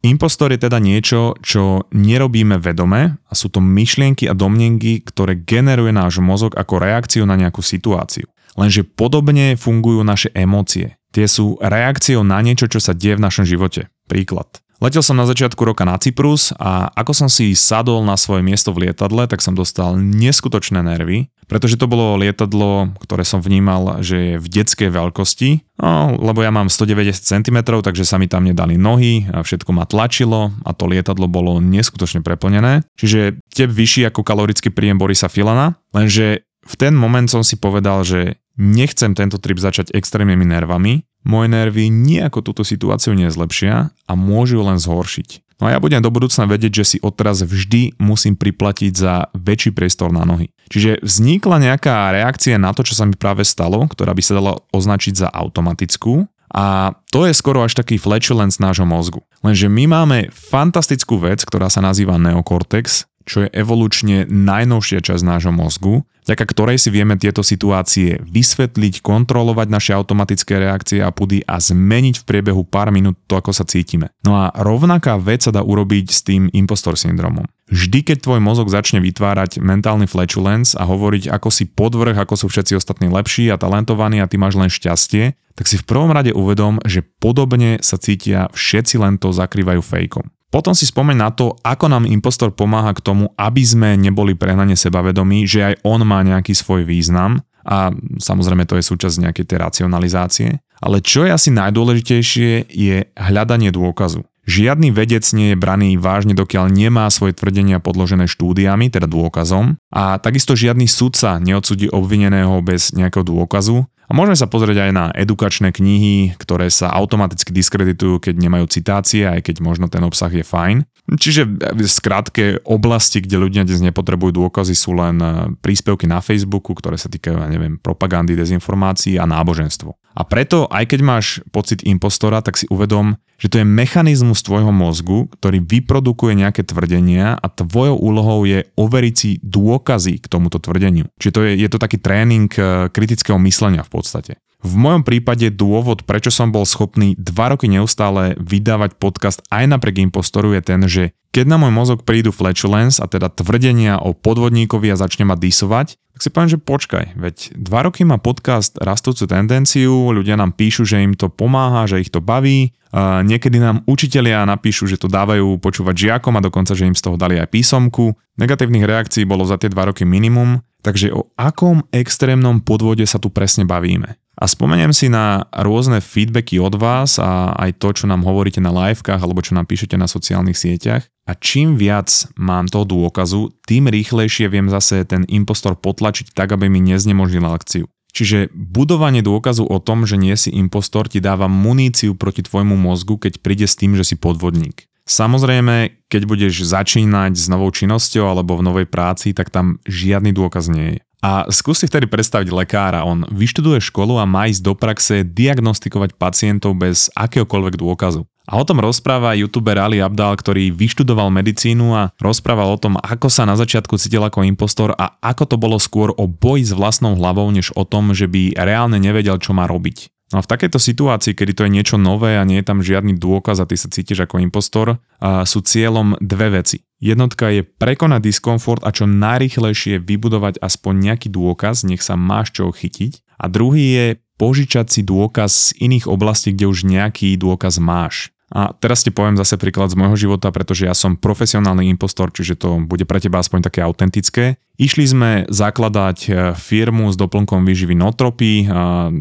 Impostor 0.03 0.51
je 0.51 0.67
teda 0.67 0.83
niečo, 0.83 1.39
čo 1.47 1.87
nerobíme 1.95 2.59
vedome 2.59 3.23
a 3.23 3.33
sú 3.39 3.47
to 3.55 3.63
myšlienky 3.63 4.27
a 4.27 4.35
domnenky, 4.35 4.99
ktoré 4.99 5.39
generuje 5.39 5.95
náš 5.95 6.19
mozog 6.19 6.59
ako 6.59 6.83
reakciu 6.83 7.23
na 7.23 7.39
nejakú 7.39 7.63
situáciu. 7.63 8.27
Lenže 8.59 8.83
podobne 8.83 9.55
fungujú 9.55 10.03
naše 10.03 10.35
emócie. 10.35 10.99
Tie 11.13 11.29
sú 11.29 11.61
reakciou 11.61 12.25
na 12.25 12.41
niečo, 12.41 12.71
čo 12.73 12.81
sa 12.81 12.97
deje 12.97 13.21
v 13.21 13.25
našom 13.25 13.45
živote. 13.45 13.93
Príklad. 14.09 14.62
Letel 14.82 14.99
som 14.99 15.14
na 15.14 15.31
začiatku 15.31 15.62
roka 15.62 15.87
na 15.87 15.94
Cyprus 15.94 16.50
a 16.58 16.90
ako 16.99 17.14
som 17.14 17.29
si 17.31 17.55
sadol 17.55 18.02
na 18.02 18.19
svoje 18.19 18.43
miesto 18.43 18.75
v 18.75 18.90
lietadle, 18.90 19.31
tak 19.31 19.38
som 19.38 19.55
dostal 19.55 19.94
neskutočné 19.94 20.82
nervy, 20.82 21.31
pretože 21.46 21.79
to 21.79 21.87
bolo 21.87 22.19
lietadlo, 22.19 22.90
ktoré 22.99 23.23
som 23.23 23.38
vnímal, 23.38 24.02
že 24.02 24.34
je 24.34 24.34
v 24.43 24.46
detskej 24.51 24.91
veľkosti, 24.91 25.79
no, 25.79 26.19
lebo 26.19 26.43
ja 26.43 26.51
mám 26.51 26.67
190 26.67 27.15
cm, 27.15 27.58
takže 27.62 28.03
sa 28.03 28.19
mi 28.19 28.27
tam 28.27 28.43
nedali 28.43 28.74
nohy 28.74 29.31
a 29.31 29.46
všetko 29.46 29.70
ma 29.70 29.86
tlačilo 29.86 30.51
a 30.67 30.74
to 30.74 30.91
lietadlo 30.91 31.31
bolo 31.31 31.62
neskutočne 31.62 32.27
preplnené. 32.27 32.82
Čiže 32.98 33.39
teb 33.55 33.70
vyšší 33.70 34.10
ako 34.10 34.27
kalorický 34.27 34.74
príjem 34.74 34.98
Borisa 34.98 35.31
Filana, 35.31 35.79
lenže 35.94 36.43
v 36.67 36.74
ten 36.74 36.98
moment 36.98 37.31
som 37.31 37.46
si 37.46 37.55
povedal, 37.55 38.03
že 38.03 38.43
nechcem 38.58 39.15
tento 39.15 39.39
trip 39.39 39.62
začať 39.62 39.94
extrémnymi 39.94 40.43
nervami, 40.43 41.06
moje 41.22 41.48
nervy 41.50 41.88
nejako 41.88 42.43
túto 42.43 42.62
situáciu 42.67 43.14
nezlepšia 43.14 43.91
a 43.91 44.12
môžu 44.19 44.62
len 44.62 44.79
zhoršiť. 44.79 45.58
No 45.62 45.70
a 45.70 45.74
ja 45.74 45.79
budem 45.79 46.02
do 46.02 46.10
budúcna 46.10 46.50
vedieť, 46.50 46.82
že 46.82 46.84
si 46.84 46.96
odteraz 46.98 47.46
vždy 47.46 47.94
musím 48.02 48.34
priplatiť 48.34 48.93
za 48.98 49.31
väčší 49.31 49.70
priestor 49.70 50.10
na 50.10 50.26
nohy. 50.26 50.50
Čiže 50.67 50.98
vznikla 51.06 51.62
nejaká 51.62 52.10
reakcia 52.10 52.58
na 52.58 52.74
to, 52.74 52.82
čo 52.82 52.98
sa 52.98 53.06
mi 53.06 53.14
práve 53.14 53.46
stalo, 53.46 53.79
ktorá 53.86 54.10
by 54.10 54.22
sa 54.26 54.43
dala 54.43 54.58
označiť 54.74 55.22
za 55.22 55.29
automatickú 55.31 56.26
a 56.52 56.93
to 57.08 57.24
je 57.24 57.32
skoro 57.32 57.64
až 57.64 57.72
taký 57.72 57.96
flatulence 57.96 58.60
nášho 58.60 58.84
mozgu. 58.84 59.24
Lenže 59.41 59.72
my 59.72 59.88
máme 59.88 60.19
fantastickú 60.34 61.17
vec, 61.17 61.41
ktorá 61.48 61.72
sa 61.72 61.81
nazýva 61.81 62.20
neokortex, 62.20 63.08
čo 63.26 63.46
je 63.46 63.48
evolučne 63.50 64.29
najnovšia 64.29 65.02
časť 65.02 65.22
nášho 65.22 65.55
mozgu, 65.55 66.05
vďaka 66.22 66.44
ktorej 66.46 66.79
si 66.79 66.88
vieme 66.94 67.19
tieto 67.19 67.43
situácie 67.43 68.22
vysvetliť, 68.22 69.02
kontrolovať 69.02 69.69
naše 69.69 69.93
automatické 69.94 70.58
reakcie 70.62 71.02
a 71.02 71.10
pudy 71.10 71.43
a 71.43 71.58
zmeniť 71.58 72.22
v 72.22 72.26
priebehu 72.26 72.62
pár 72.62 72.94
minút 72.94 73.19
to, 73.26 73.34
ako 73.34 73.50
sa 73.50 73.67
cítime. 73.67 74.14
No 74.22 74.38
a 74.38 74.55
rovnaká 74.55 75.19
vec 75.19 75.43
sa 75.43 75.50
dá 75.50 75.67
urobiť 75.67 76.06
s 76.10 76.20
tým 76.22 76.46
impostor 76.55 76.94
syndromom. 76.94 77.46
Vždy, 77.72 78.05
keď 78.05 78.19
tvoj 78.20 78.41
mozog 78.44 78.69
začne 78.69 79.00
vytvárať 79.00 79.58
mentálny 79.58 80.05
flatulence 80.05 80.76
a 80.76 80.84
hovoriť, 80.84 81.32
ako 81.32 81.48
si 81.48 81.64
podvrh, 81.64 82.14
ako 82.14 82.34
sú 82.36 82.46
všetci 82.52 82.76
ostatní 82.76 83.08
lepší 83.08 83.48
a 83.48 83.56
talentovaní 83.56 84.20
a 84.20 84.29
ty 84.29 84.36
máš 84.36 84.60
len 84.60 84.69
šťastie, 84.69 85.34
tak 85.56 85.69
si 85.69 85.81
v 85.81 85.88
prvom 85.88 86.12
rade 86.12 86.32
uvedom, 86.32 86.81
že 86.84 87.05
podobne 87.05 87.81
sa 87.81 88.00
cítia 88.00 88.48
všetci 88.52 89.00
len 89.00 89.17
to 89.17 89.32
zakrývajú 89.32 89.81
fejkom. 89.81 90.29
Potom 90.53 90.77
si 90.77 90.85
spomeň 90.85 91.17
na 91.17 91.31
to, 91.32 91.56
ako 91.65 91.89
nám 91.89 92.05
impostor 92.05 92.53
pomáha 92.53 92.93
k 92.93 93.01
tomu, 93.01 93.32
aby 93.41 93.65
sme 93.65 93.97
neboli 93.97 94.37
prehnane 94.37 94.77
sebavedomí, 94.77 95.49
že 95.49 95.73
aj 95.73 95.75
on 95.81 96.05
má 96.05 96.21
nejaký 96.21 96.53
svoj 96.53 96.85
význam 96.85 97.41
a 97.65 97.89
samozrejme 98.21 98.69
to 98.69 98.77
je 98.77 98.85
súčasť 98.85 99.17
nejakej 99.25 99.49
tej 99.49 99.59
racionalizácie. 99.65 100.49
Ale 100.82 101.01
čo 101.01 101.25
je 101.25 101.32
asi 101.32 101.49
najdôležitejšie 101.56 102.69
je 102.69 102.97
hľadanie 103.17 103.73
dôkazu. 103.73 104.29
Žiadny 104.43 104.91
vedec 104.91 105.22
nie 105.39 105.55
je 105.55 105.61
braný 105.61 105.94
vážne, 106.03 106.34
dokiaľ 106.34 106.67
nemá 106.67 107.06
svoje 107.15 107.39
tvrdenia 107.39 107.79
podložené 107.79 108.27
štúdiami, 108.27 108.91
teda 108.91 109.06
dôkazom. 109.06 109.79
A 109.94 110.19
takisto 110.19 110.58
žiadny 110.58 110.91
sudca 110.91 111.39
neodsudí 111.39 111.87
obvineného 111.87 112.58
bez 112.58 112.91
nejakého 112.91 113.22
dôkazu. 113.22 113.87
A 114.11 114.13
môžeme 114.13 114.37
sa 114.37 114.51
pozrieť 114.51 114.91
aj 114.91 114.93
na 114.93 115.05
edukačné 115.15 115.72
knihy, 115.72 116.37
ktoré 116.37 116.69
sa 116.69 116.91
automaticky 116.91 117.55
diskreditujú, 117.55 118.19
keď 118.19 118.34
nemajú 118.34 118.67
citácie, 118.69 119.25
aj 119.25 119.46
keď 119.46 119.63
možno 119.63 119.87
ten 119.87 120.03
obsah 120.03 120.29
je 120.29 120.44
fajn. 120.44 120.84
Čiže 121.11 121.43
v 121.75 121.82
skratke 121.91 122.63
oblasti, 122.63 123.19
kde 123.19 123.43
ľudia 123.43 123.67
dnes 123.67 123.82
nepotrebujú 123.82 124.39
dôkazy, 124.39 124.71
sú 124.79 124.94
len 124.94 125.19
e, 125.19 125.51
príspevky 125.59 126.06
na 126.06 126.23
Facebooku, 126.23 126.79
ktoré 126.79 126.94
sa 126.94 127.11
týkajú, 127.11 127.43
ja 127.43 127.51
neviem, 127.51 127.75
propagandy, 127.75 128.39
dezinformácií 128.39 129.19
a 129.19 129.27
náboženstvo. 129.27 129.99
A 130.15 130.23
preto, 130.23 130.71
aj 130.71 130.94
keď 130.94 131.01
máš 131.03 131.27
pocit 131.51 131.82
impostora, 131.82 132.39
tak 132.39 132.55
si 132.55 132.71
uvedom, 132.71 133.19
že 133.43 133.51
to 133.51 133.59
je 133.59 133.67
mechanizmus 133.67 134.47
tvojho 134.47 134.71
mozgu, 134.71 135.27
ktorý 135.35 135.59
vyprodukuje 135.67 136.39
nejaké 136.39 136.63
tvrdenia 136.63 137.35
a 137.35 137.47
tvojou 137.51 137.99
úlohou 137.99 138.47
je 138.47 138.71
overiť 138.79 139.15
si 139.19 139.31
dôkazy 139.43 140.23
k 140.23 140.27
tomuto 140.31 140.63
tvrdeniu. 140.63 141.11
Čiže 141.19 141.32
to 141.35 141.41
je, 141.43 141.53
je 141.59 141.69
to 141.69 141.82
taký 141.82 141.99
tréning 141.99 142.47
e, 142.55 142.87
kritického 142.94 143.43
myslenia 143.43 143.82
v 143.82 143.91
podstate. 143.91 144.32
V 144.63 144.79
mojom 144.79 145.03
prípade 145.03 145.51
dôvod, 145.51 146.07
prečo 146.07 146.31
som 146.31 146.55
bol 146.55 146.63
schopný 146.63 147.19
dva 147.19 147.51
roky 147.51 147.67
neustále 147.67 148.39
vydávať 148.39 148.95
podcast 148.95 149.43
aj 149.51 149.67
napriek 149.67 150.07
impostoru 150.07 150.55
je 150.55 150.63
ten, 150.63 150.81
že 150.87 151.05
keď 151.35 151.51
na 151.51 151.57
môj 151.59 151.73
mozog 151.75 151.99
prídu 152.07 152.31
flatulence 152.31 153.03
a 153.03 153.11
teda 153.11 153.27
tvrdenia 153.27 153.99
o 153.99 154.15
podvodníkovi 154.15 154.93
a 154.93 155.01
začne 155.01 155.27
ma 155.27 155.35
disovať, 155.35 155.99
tak 156.15 156.21
si 156.21 156.29
poviem, 156.29 156.53
že 156.53 156.61
počkaj, 156.61 157.17
veď 157.19 157.37
dva 157.59 157.89
roky 157.89 158.05
má 158.07 158.23
podcast 158.23 158.77
rastúcu 158.79 159.25
tendenciu, 159.27 160.13
ľudia 160.13 160.37
nám 160.39 160.55
píšu, 160.55 160.87
že 160.87 161.03
im 161.03 161.17
to 161.17 161.33
pomáha, 161.33 161.89
že 161.89 162.05
ich 162.05 162.13
to 162.13 162.23
baví, 162.23 162.77
a 162.93 163.25
niekedy 163.25 163.57
nám 163.57 163.81
učitelia 163.89 164.45
napíšu, 164.45 164.85
že 164.85 165.01
to 165.01 165.09
dávajú 165.09 165.57
počúvať 165.57 165.97
žiakom 165.97 166.37
a 166.37 166.45
dokonca, 166.45 166.77
že 166.77 166.85
im 166.85 166.93
z 166.93 167.01
toho 167.01 167.17
dali 167.17 167.41
aj 167.41 167.49
písomku. 167.49 168.13
Negatívnych 168.37 168.85
reakcií 168.85 169.25
bolo 169.25 169.49
za 169.49 169.57
tie 169.57 169.73
dva 169.73 169.89
roky 169.89 170.05
minimum, 170.05 170.61
takže 170.85 171.09
o 171.09 171.33
akom 171.41 171.89
extrémnom 171.89 172.61
podvode 172.61 173.09
sa 173.09 173.17
tu 173.17 173.33
presne 173.33 173.65
bavíme? 173.65 174.21
A 174.43 174.51
spomeniem 174.51 174.91
si 174.91 175.06
na 175.06 175.46
rôzne 175.55 176.03
feedbacky 176.03 176.58
od 176.58 176.75
vás 176.75 177.15
a 177.22 177.55
aj 177.55 177.79
to, 177.79 177.94
čo 177.94 178.11
nám 178.11 178.27
hovoríte 178.27 178.58
na 178.58 178.75
livekách 178.75 179.22
alebo 179.22 179.39
čo 179.39 179.55
nám 179.55 179.70
píšete 179.70 179.94
na 179.94 180.11
sociálnych 180.11 180.58
sieťach. 180.58 181.06
A 181.31 181.39
čím 181.39 181.79
viac 181.79 182.11
mám 182.34 182.67
toho 182.67 182.82
dôkazu, 182.82 183.55
tým 183.63 183.87
rýchlejšie 183.87 184.51
viem 184.51 184.67
zase 184.67 185.06
ten 185.06 185.22
impostor 185.31 185.79
potlačiť 185.79 186.34
tak, 186.34 186.58
aby 186.58 186.67
mi 186.67 186.82
neznemožnil 186.82 187.46
akciu. 187.46 187.87
Čiže 188.11 188.51
budovanie 188.51 189.22
dôkazu 189.22 189.63
o 189.63 189.79
tom, 189.79 190.11
že 190.11 190.19
nie 190.19 190.34
si 190.34 190.51
impostor, 190.51 191.06
ti 191.06 191.22
dáva 191.22 191.46
muníciu 191.46 192.19
proti 192.19 192.43
tvojmu 192.43 192.75
mozgu, 192.75 193.22
keď 193.22 193.39
príde 193.39 193.70
s 193.70 193.79
tým, 193.79 193.94
že 193.94 194.03
si 194.03 194.19
podvodník. 194.19 194.91
Samozrejme, 195.06 196.03
keď 196.11 196.22
budeš 196.27 196.67
začínať 196.67 197.39
s 197.39 197.46
novou 197.46 197.70
činnosťou 197.70 198.27
alebo 198.27 198.58
v 198.58 198.67
novej 198.67 198.87
práci, 198.91 199.39
tak 199.39 199.55
tam 199.55 199.79
žiadny 199.87 200.34
dôkaz 200.34 200.67
nie 200.67 200.99
je. 200.99 201.01
A 201.22 201.46
skús 201.55 201.79
si 201.79 201.86
vtedy 201.86 202.10
predstaviť 202.10 202.50
lekára. 202.50 203.06
On 203.06 203.22
vyštuduje 203.31 203.79
školu 203.79 204.19
a 204.19 204.26
má 204.26 204.50
ísť 204.50 204.62
do 204.67 204.74
praxe 204.74 205.22
diagnostikovať 205.22 206.19
pacientov 206.19 206.74
bez 206.74 207.06
akéhokoľvek 207.14 207.79
dôkazu. 207.79 208.26
A 208.43 208.58
o 208.58 208.67
tom 208.67 208.82
rozpráva 208.82 209.38
youtuber 209.38 209.79
Ali 209.79 210.02
Abdal, 210.02 210.34
ktorý 210.34 210.74
vyštudoval 210.74 211.31
medicínu 211.31 211.94
a 211.94 212.10
rozprával 212.19 212.74
o 212.74 212.81
tom, 212.81 212.98
ako 212.98 213.31
sa 213.31 213.46
na 213.46 213.55
začiatku 213.55 213.94
cítil 214.02 214.26
ako 214.26 214.43
impostor 214.43 214.98
a 214.98 215.14
ako 215.22 215.46
to 215.46 215.56
bolo 215.62 215.79
skôr 215.79 216.10
o 216.10 216.26
boji 216.26 216.67
s 216.67 216.74
vlastnou 216.74 217.14
hlavou, 217.14 217.46
než 217.55 217.70
o 217.79 217.86
tom, 217.86 218.10
že 218.10 218.26
by 218.26 218.58
reálne 218.58 218.98
nevedel, 218.98 219.38
čo 219.38 219.55
má 219.55 219.70
robiť. 219.70 220.10
No 220.32 220.41
a 220.41 220.44
v 220.44 220.48
takejto 220.48 220.81
situácii, 220.81 221.36
kedy 221.36 221.53
to 221.53 221.65
je 221.69 221.74
niečo 221.77 221.96
nové 222.01 222.41
a 222.41 222.48
nie 222.48 222.65
je 222.65 222.67
tam 222.67 222.81
žiadny 222.81 223.20
dôkaz 223.20 223.60
a 223.60 223.69
ty 223.69 223.77
sa 223.77 223.93
cítiš 223.93 224.24
ako 224.24 224.41
impostor, 224.41 224.96
sú 225.44 225.60
cieľom 225.60 226.17
dve 226.24 226.56
veci. 226.56 226.81
Jednotka 227.05 227.53
je 227.53 227.60
prekonať 227.60 228.32
diskomfort 228.32 228.81
a 228.81 228.96
čo 228.96 229.05
najrychlejšie 229.05 230.01
vybudovať 230.01 230.56
aspoň 230.65 230.94
nejaký 231.12 231.29
dôkaz, 231.29 231.84
nech 231.84 232.01
sa 232.01 232.17
máš 232.17 232.56
čo 232.56 232.72
chytiť. 232.72 233.36
A 233.36 233.53
druhý 233.53 233.84
je 233.93 234.06
požičať 234.41 234.86
si 234.89 235.01
dôkaz 235.05 235.77
z 235.77 235.84
iných 235.84 236.08
oblastí, 236.08 236.56
kde 236.56 236.67
už 236.70 236.89
nejaký 236.89 237.36
dôkaz 237.36 237.77
máš. 237.77 238.32
A 238.53 238.77
teraz 238.77 239.01
ti 239.01 239.09
poviem 239.09 239.41
zase 239.41 239.56
príklad 239.56 239.89
z 239.89 239.97
môjho 239.97 240.29
života, 240.29 240.53
pretože 240.53 240.85
ja 240.85 240.93
som 240.93 241.17
profesionálny 241.17 241.89
impostor, 241.89 242.29
čiže 242.29 242.61
to 242.61 242.85
bude 242.85 243.09
pre 243.09 243.17
teba 243.17 243.41
aspoň 243.41 243.73
také 243.73 243.81
autentické. 243.81 244.61
Išli 244.77 245.05
sme 245.09 245.31
zakladať 245.49 246.19
e, 246.25 246.31
firmu 246.56 247.09
s 247.09 247.17
doplnkom 247.17 247.65
výživy 247.65 247.97
Notropy, 247.97 248.69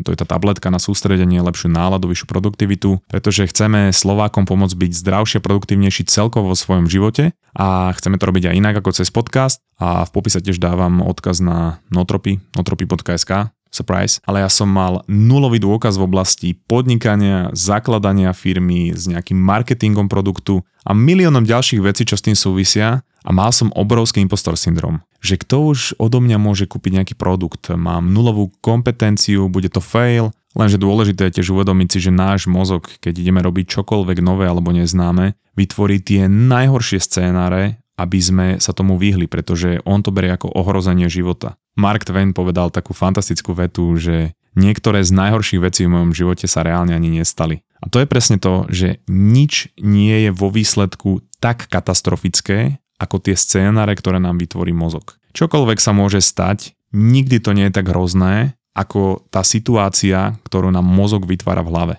to 0.04 0.10
je 0.12 0.18
tá 0.20 0.28
tabletka 0.28 0.68
na 0.68 0.80
sústredenie, 0.80 1.44
lepšiu 1.44 1.72
náladu, 1.72 2.12
vyššiu 2.12 2.28
produktivitu, 2.28 3.00
pretože 3.08 3.48
chceme 3.48 3.96
Slovákom 3.96 4.44
pomôcť 4.44 4.76
byť 4.76 4.92
zdravšie, 5.00 5.40
produktívnejší 5.40 6.08
celkovo 6.12 6.52
vo 6.52 6.58
svojom 6.58 6.92
živote 6.92 7.32
a 7.56 7.92
chceme 7.96 8.20
to 8.20 8.28
robiť 8.28 8.52
aj 8.52 8.58
inak 8.58 8.76
ako 8.84 8.96
cez 8.96 9.12
podcast 9.12 9.64
a 9.80 10.04
v 10.04 10.12
popise 10.12 10.44
tiež 10.44 10.60
dávam 10.60 11.00
odkaz 11.04 11.40
na 11.40 11.80
Notropy, 11.92 12.44
notropy.sk 12.56 13.52
surprise, 13.72 14.20
ale 14.28 14.44
ja 14.44 14.50
som 14.52 14.68
mal 14.68 15.02
nulový 15.08 15.64
dôkaz 15.64 15.96
v 15.96 16.06
oblasti 16.06 16.50
podnikania, 16.68 17.50
zakladania 17.56 18.36
firmy 18.36 18.92
s 18.92 19.08
nejakým 19.08 19.40
marketingom 19.40 20.12
produktu 20.12 20.62
a 20.84 20.92
miliónom 20.92 21.48
ďalších 21.48 21.82
vecí, 21.82 22.04
čo 22.04 22.20
s 22.20 22.26
tým 22.28 22.36
súvisia. 22.36 23.02
A 23.22 23.30
mal 23.30 23.54
som 23.54 23.70
obrovský 23.78 24.18
impostor 24.18 24.58
syndrom. 24.58 25.06
Že 25.22 25.46
kto 25.46 25.56
už 25.70 25.80
odo 26.02 26.18
mňa 26.18 26.42
môže 26.42 26.66
kúpiť 26.66 26.98
nejaký 26.98 27.14
produkt, 27.14 27.70
mám 27.70 28.10
nulovú 28.10 28.50
kompetenciu, 28.66 29.46
bude 29.46 29.70
to 29.70 29.78
fail, 29.78 30.34
lenže 30.58 30.82
dôležité 30.82 31.30
je 31.30 31.38
tiež 31.38 31.54
uvedomiť 31.54 31.88
si, 31.94 32.00
že 32.10 32.12
náš 32.12 32.50
mozog, 32.50 32.90
keď 32.98 33.22
ideme 33.22 33.46
robiť 33.46 33.78
čokoľvek 33.78 34.26
nové 34.26 34.50
alebo 34.50 34.74
neznáme, 34.74 35.38
vytvorí 35.54 36.02
tie 36.02 36.26
najhoršie 36.26 36.98
scénáre 36.98 37.78
aby 38.02 38.20
sme 38.20 38.48
sa 38.58 38.74
tomu 38.74 38.98
vyhli, 38.98 39.30
pretože 39.30 39.80
on 39.86 40.02
to 40.02 40.10
berie 40.10 40.34
ako 40.34 40.50
ohrozenie 40.52 41.08
života. 41.08 41.56
Mark 41.78 42.04
Twain 42.04 42.34
povedal 42.34 42.74
takú 42.74 42.98
fantastickú 42.98 43.54
vetu, 43.54 43.96
že 43.96 44.34
niektoré 44.58 45.06
z 45.06 45.14
najhorších 45.14 45.62
vecí 45.62 45.88
v 45.88 45.94
mojom 45.94 46.12
živote 46.12 46.50
sa 46.50 46.66
reálne 46.66 46.92
ani 46.92 47.22
nestali. 47.22 47.64
A 47.82 47.88
to 47.88 48.02
je 48.02 48.10
presne 48.10 48.38
to, 48.38 48.68
že 48.70 49.02
nič 49.10 49.74
nie 49.80 50.28
je 50.28 50.32
vo 50.34 50.52
výsledku 50.52 51.24
tak 51.42 51.70
katastrofické, 51.70 52.78
ako 53.02 53.18
tie 53.18 53.34
scénáre, 53.34 53.98
ktoré 53.98 54.22
nám 54.22 54.38
vytvorí 54.38 54.76
mozog. 54.76 55.18
Čokoľvek 55.34 55.80
sa 55.82 55.96
môže 55.96 56.22
stať, 56.22 56.78
nikdy 56.94 57.42
to 57.42 57.58
nie 57.58 57.66
je 57.72 57.76
tak 57.82 57.90
hrozné, 57.90 58.54
ako 58.78 59.26
tá 59.34 59.42
situácia, 59.42 60.38
ktorú 60.48 60.70
nám 60.70 60.86
mozog 60.86 61.26
vytvára 61.26 61.66
v 61.66 61.72
hlave. 61.74 61.96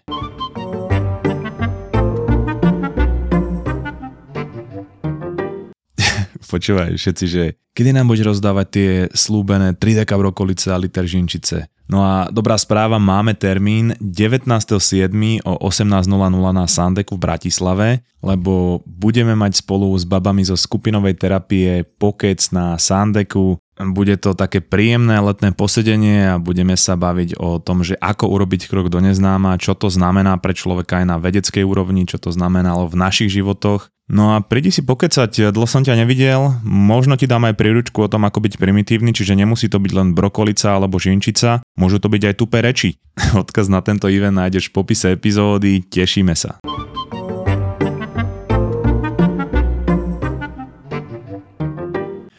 Počúvaj 6.53 6.93
všetci, 7.01 7.25
že 7.25 7.57
kedy 7.73 7.97
nám 7.97 8.13
budeš 8.13 8.37
rozdávať 8.37 8.67
tie 8.69 8.91
slúbené 9.17 9.73
3 9.73 10.05
deka 10.05 10.21
brokolice 10.21 10.69
a 10.69 10.77
liter 10.77 11.09
žinčice. 11.09 11.73
No 11.93 12.01
a 12.01 12.29
dobrá 12.33 12.57
správa, 12.57 12.97
máme 12.97 13.37
termín 13.37 13.93
19.7. 14.01 15.45
o 15.45 15.53
18.00 15.61 16.09
na 16.57 16.65
Sandeku 16.65 17.21
v 17.21 17.25
Bratislave, 17.25 17.89
lebo 18.25 18.81
budeme 18.89 19.37
mať 19.37 19.61
spolu 19.61 19.93
s 19.93 20.09
babami 20.09 20.41
zo 20.41 20.57
skupinovej 20.57 21.21
terapie 21.21 21.85
pokec 22.01 22.41
na 22.55 22.81
Sandeku. 22.81 23.61
Bude 23.91 24.15
to 24.15 24.39
také 24.39 24.63
príjemné 24.63 25.19
letné 25.19 25.51
posedenie 25.51 26.37
a 26.37 26.43
budeme 26.43 26.79
sa 26.79 26.95
baviť 26.95 27.35
o 27.43 27.59
tom, 27.59 27.83
že 27.83 27.99
ako 27.99 28.31
urobiť 28.31 28.71
krok 28.71 28.87
do 28.87 29.03
neznáma, 29.03 29.59
čo 29.59 29.75
to 29.75 29.91
znamená 29.91 30.39
pre 30.39 30.55
človeka 30.55 31.03
aj 31.03 31.07
na 31.11 31.17
vedeckej 31.19 31.67
úrovni, 31.67 32.07
čo 32.07 32.23
to 32.23 32.31
znamenalo 32.31 32.87
v 32.87 32.95
našich 32.95 33.35
životoch 33.35 33.93
No 34.13 34.37
a 34.37 34.45
prídi 34.45 34.69
si 34.69 34.85
pokecať, 34.85 35.55
dlho 35.55 35.65
som 35.65 35.81
ťa 35.87 36.05
nevidel, 36.05 36.59
možno 36.67 37.17
ti 37.17 37.31
dám 37.31 37.49
aj 37.49 37.57
príručku 37.57 38.05
o 38.05 38.11
tom, 38.13 38.29
ako 38.29 38.45
byť 38.45 38.61
primitívny, 38.61 39.17
čiže 39.17 39.33
nemusí 39.33 39.73
to 39.73 39.81
byť 39.81 39.93
len 39.97 40.09
brokolica 40.13 40.75
alebo 40.75 41.01
žinčica, 41.01 41.65
môžu 41.81 41.97
to 41.97 42.13
byť 42.13 42.23
aj 42.29 42.35
tupé 42.37 42.61
reči. 42.61 43.01
Odkaz 43.41 43.73
na 43.73 43.81
tento 43.81 44.13
event 44.13 44.37
nájdeš 44.37 44.69
v 44.69 44.77
popise 44.77 45.17
epizódy, 45.17 45.81
tešíme 45.87 46.37
sa. 46.37 46.61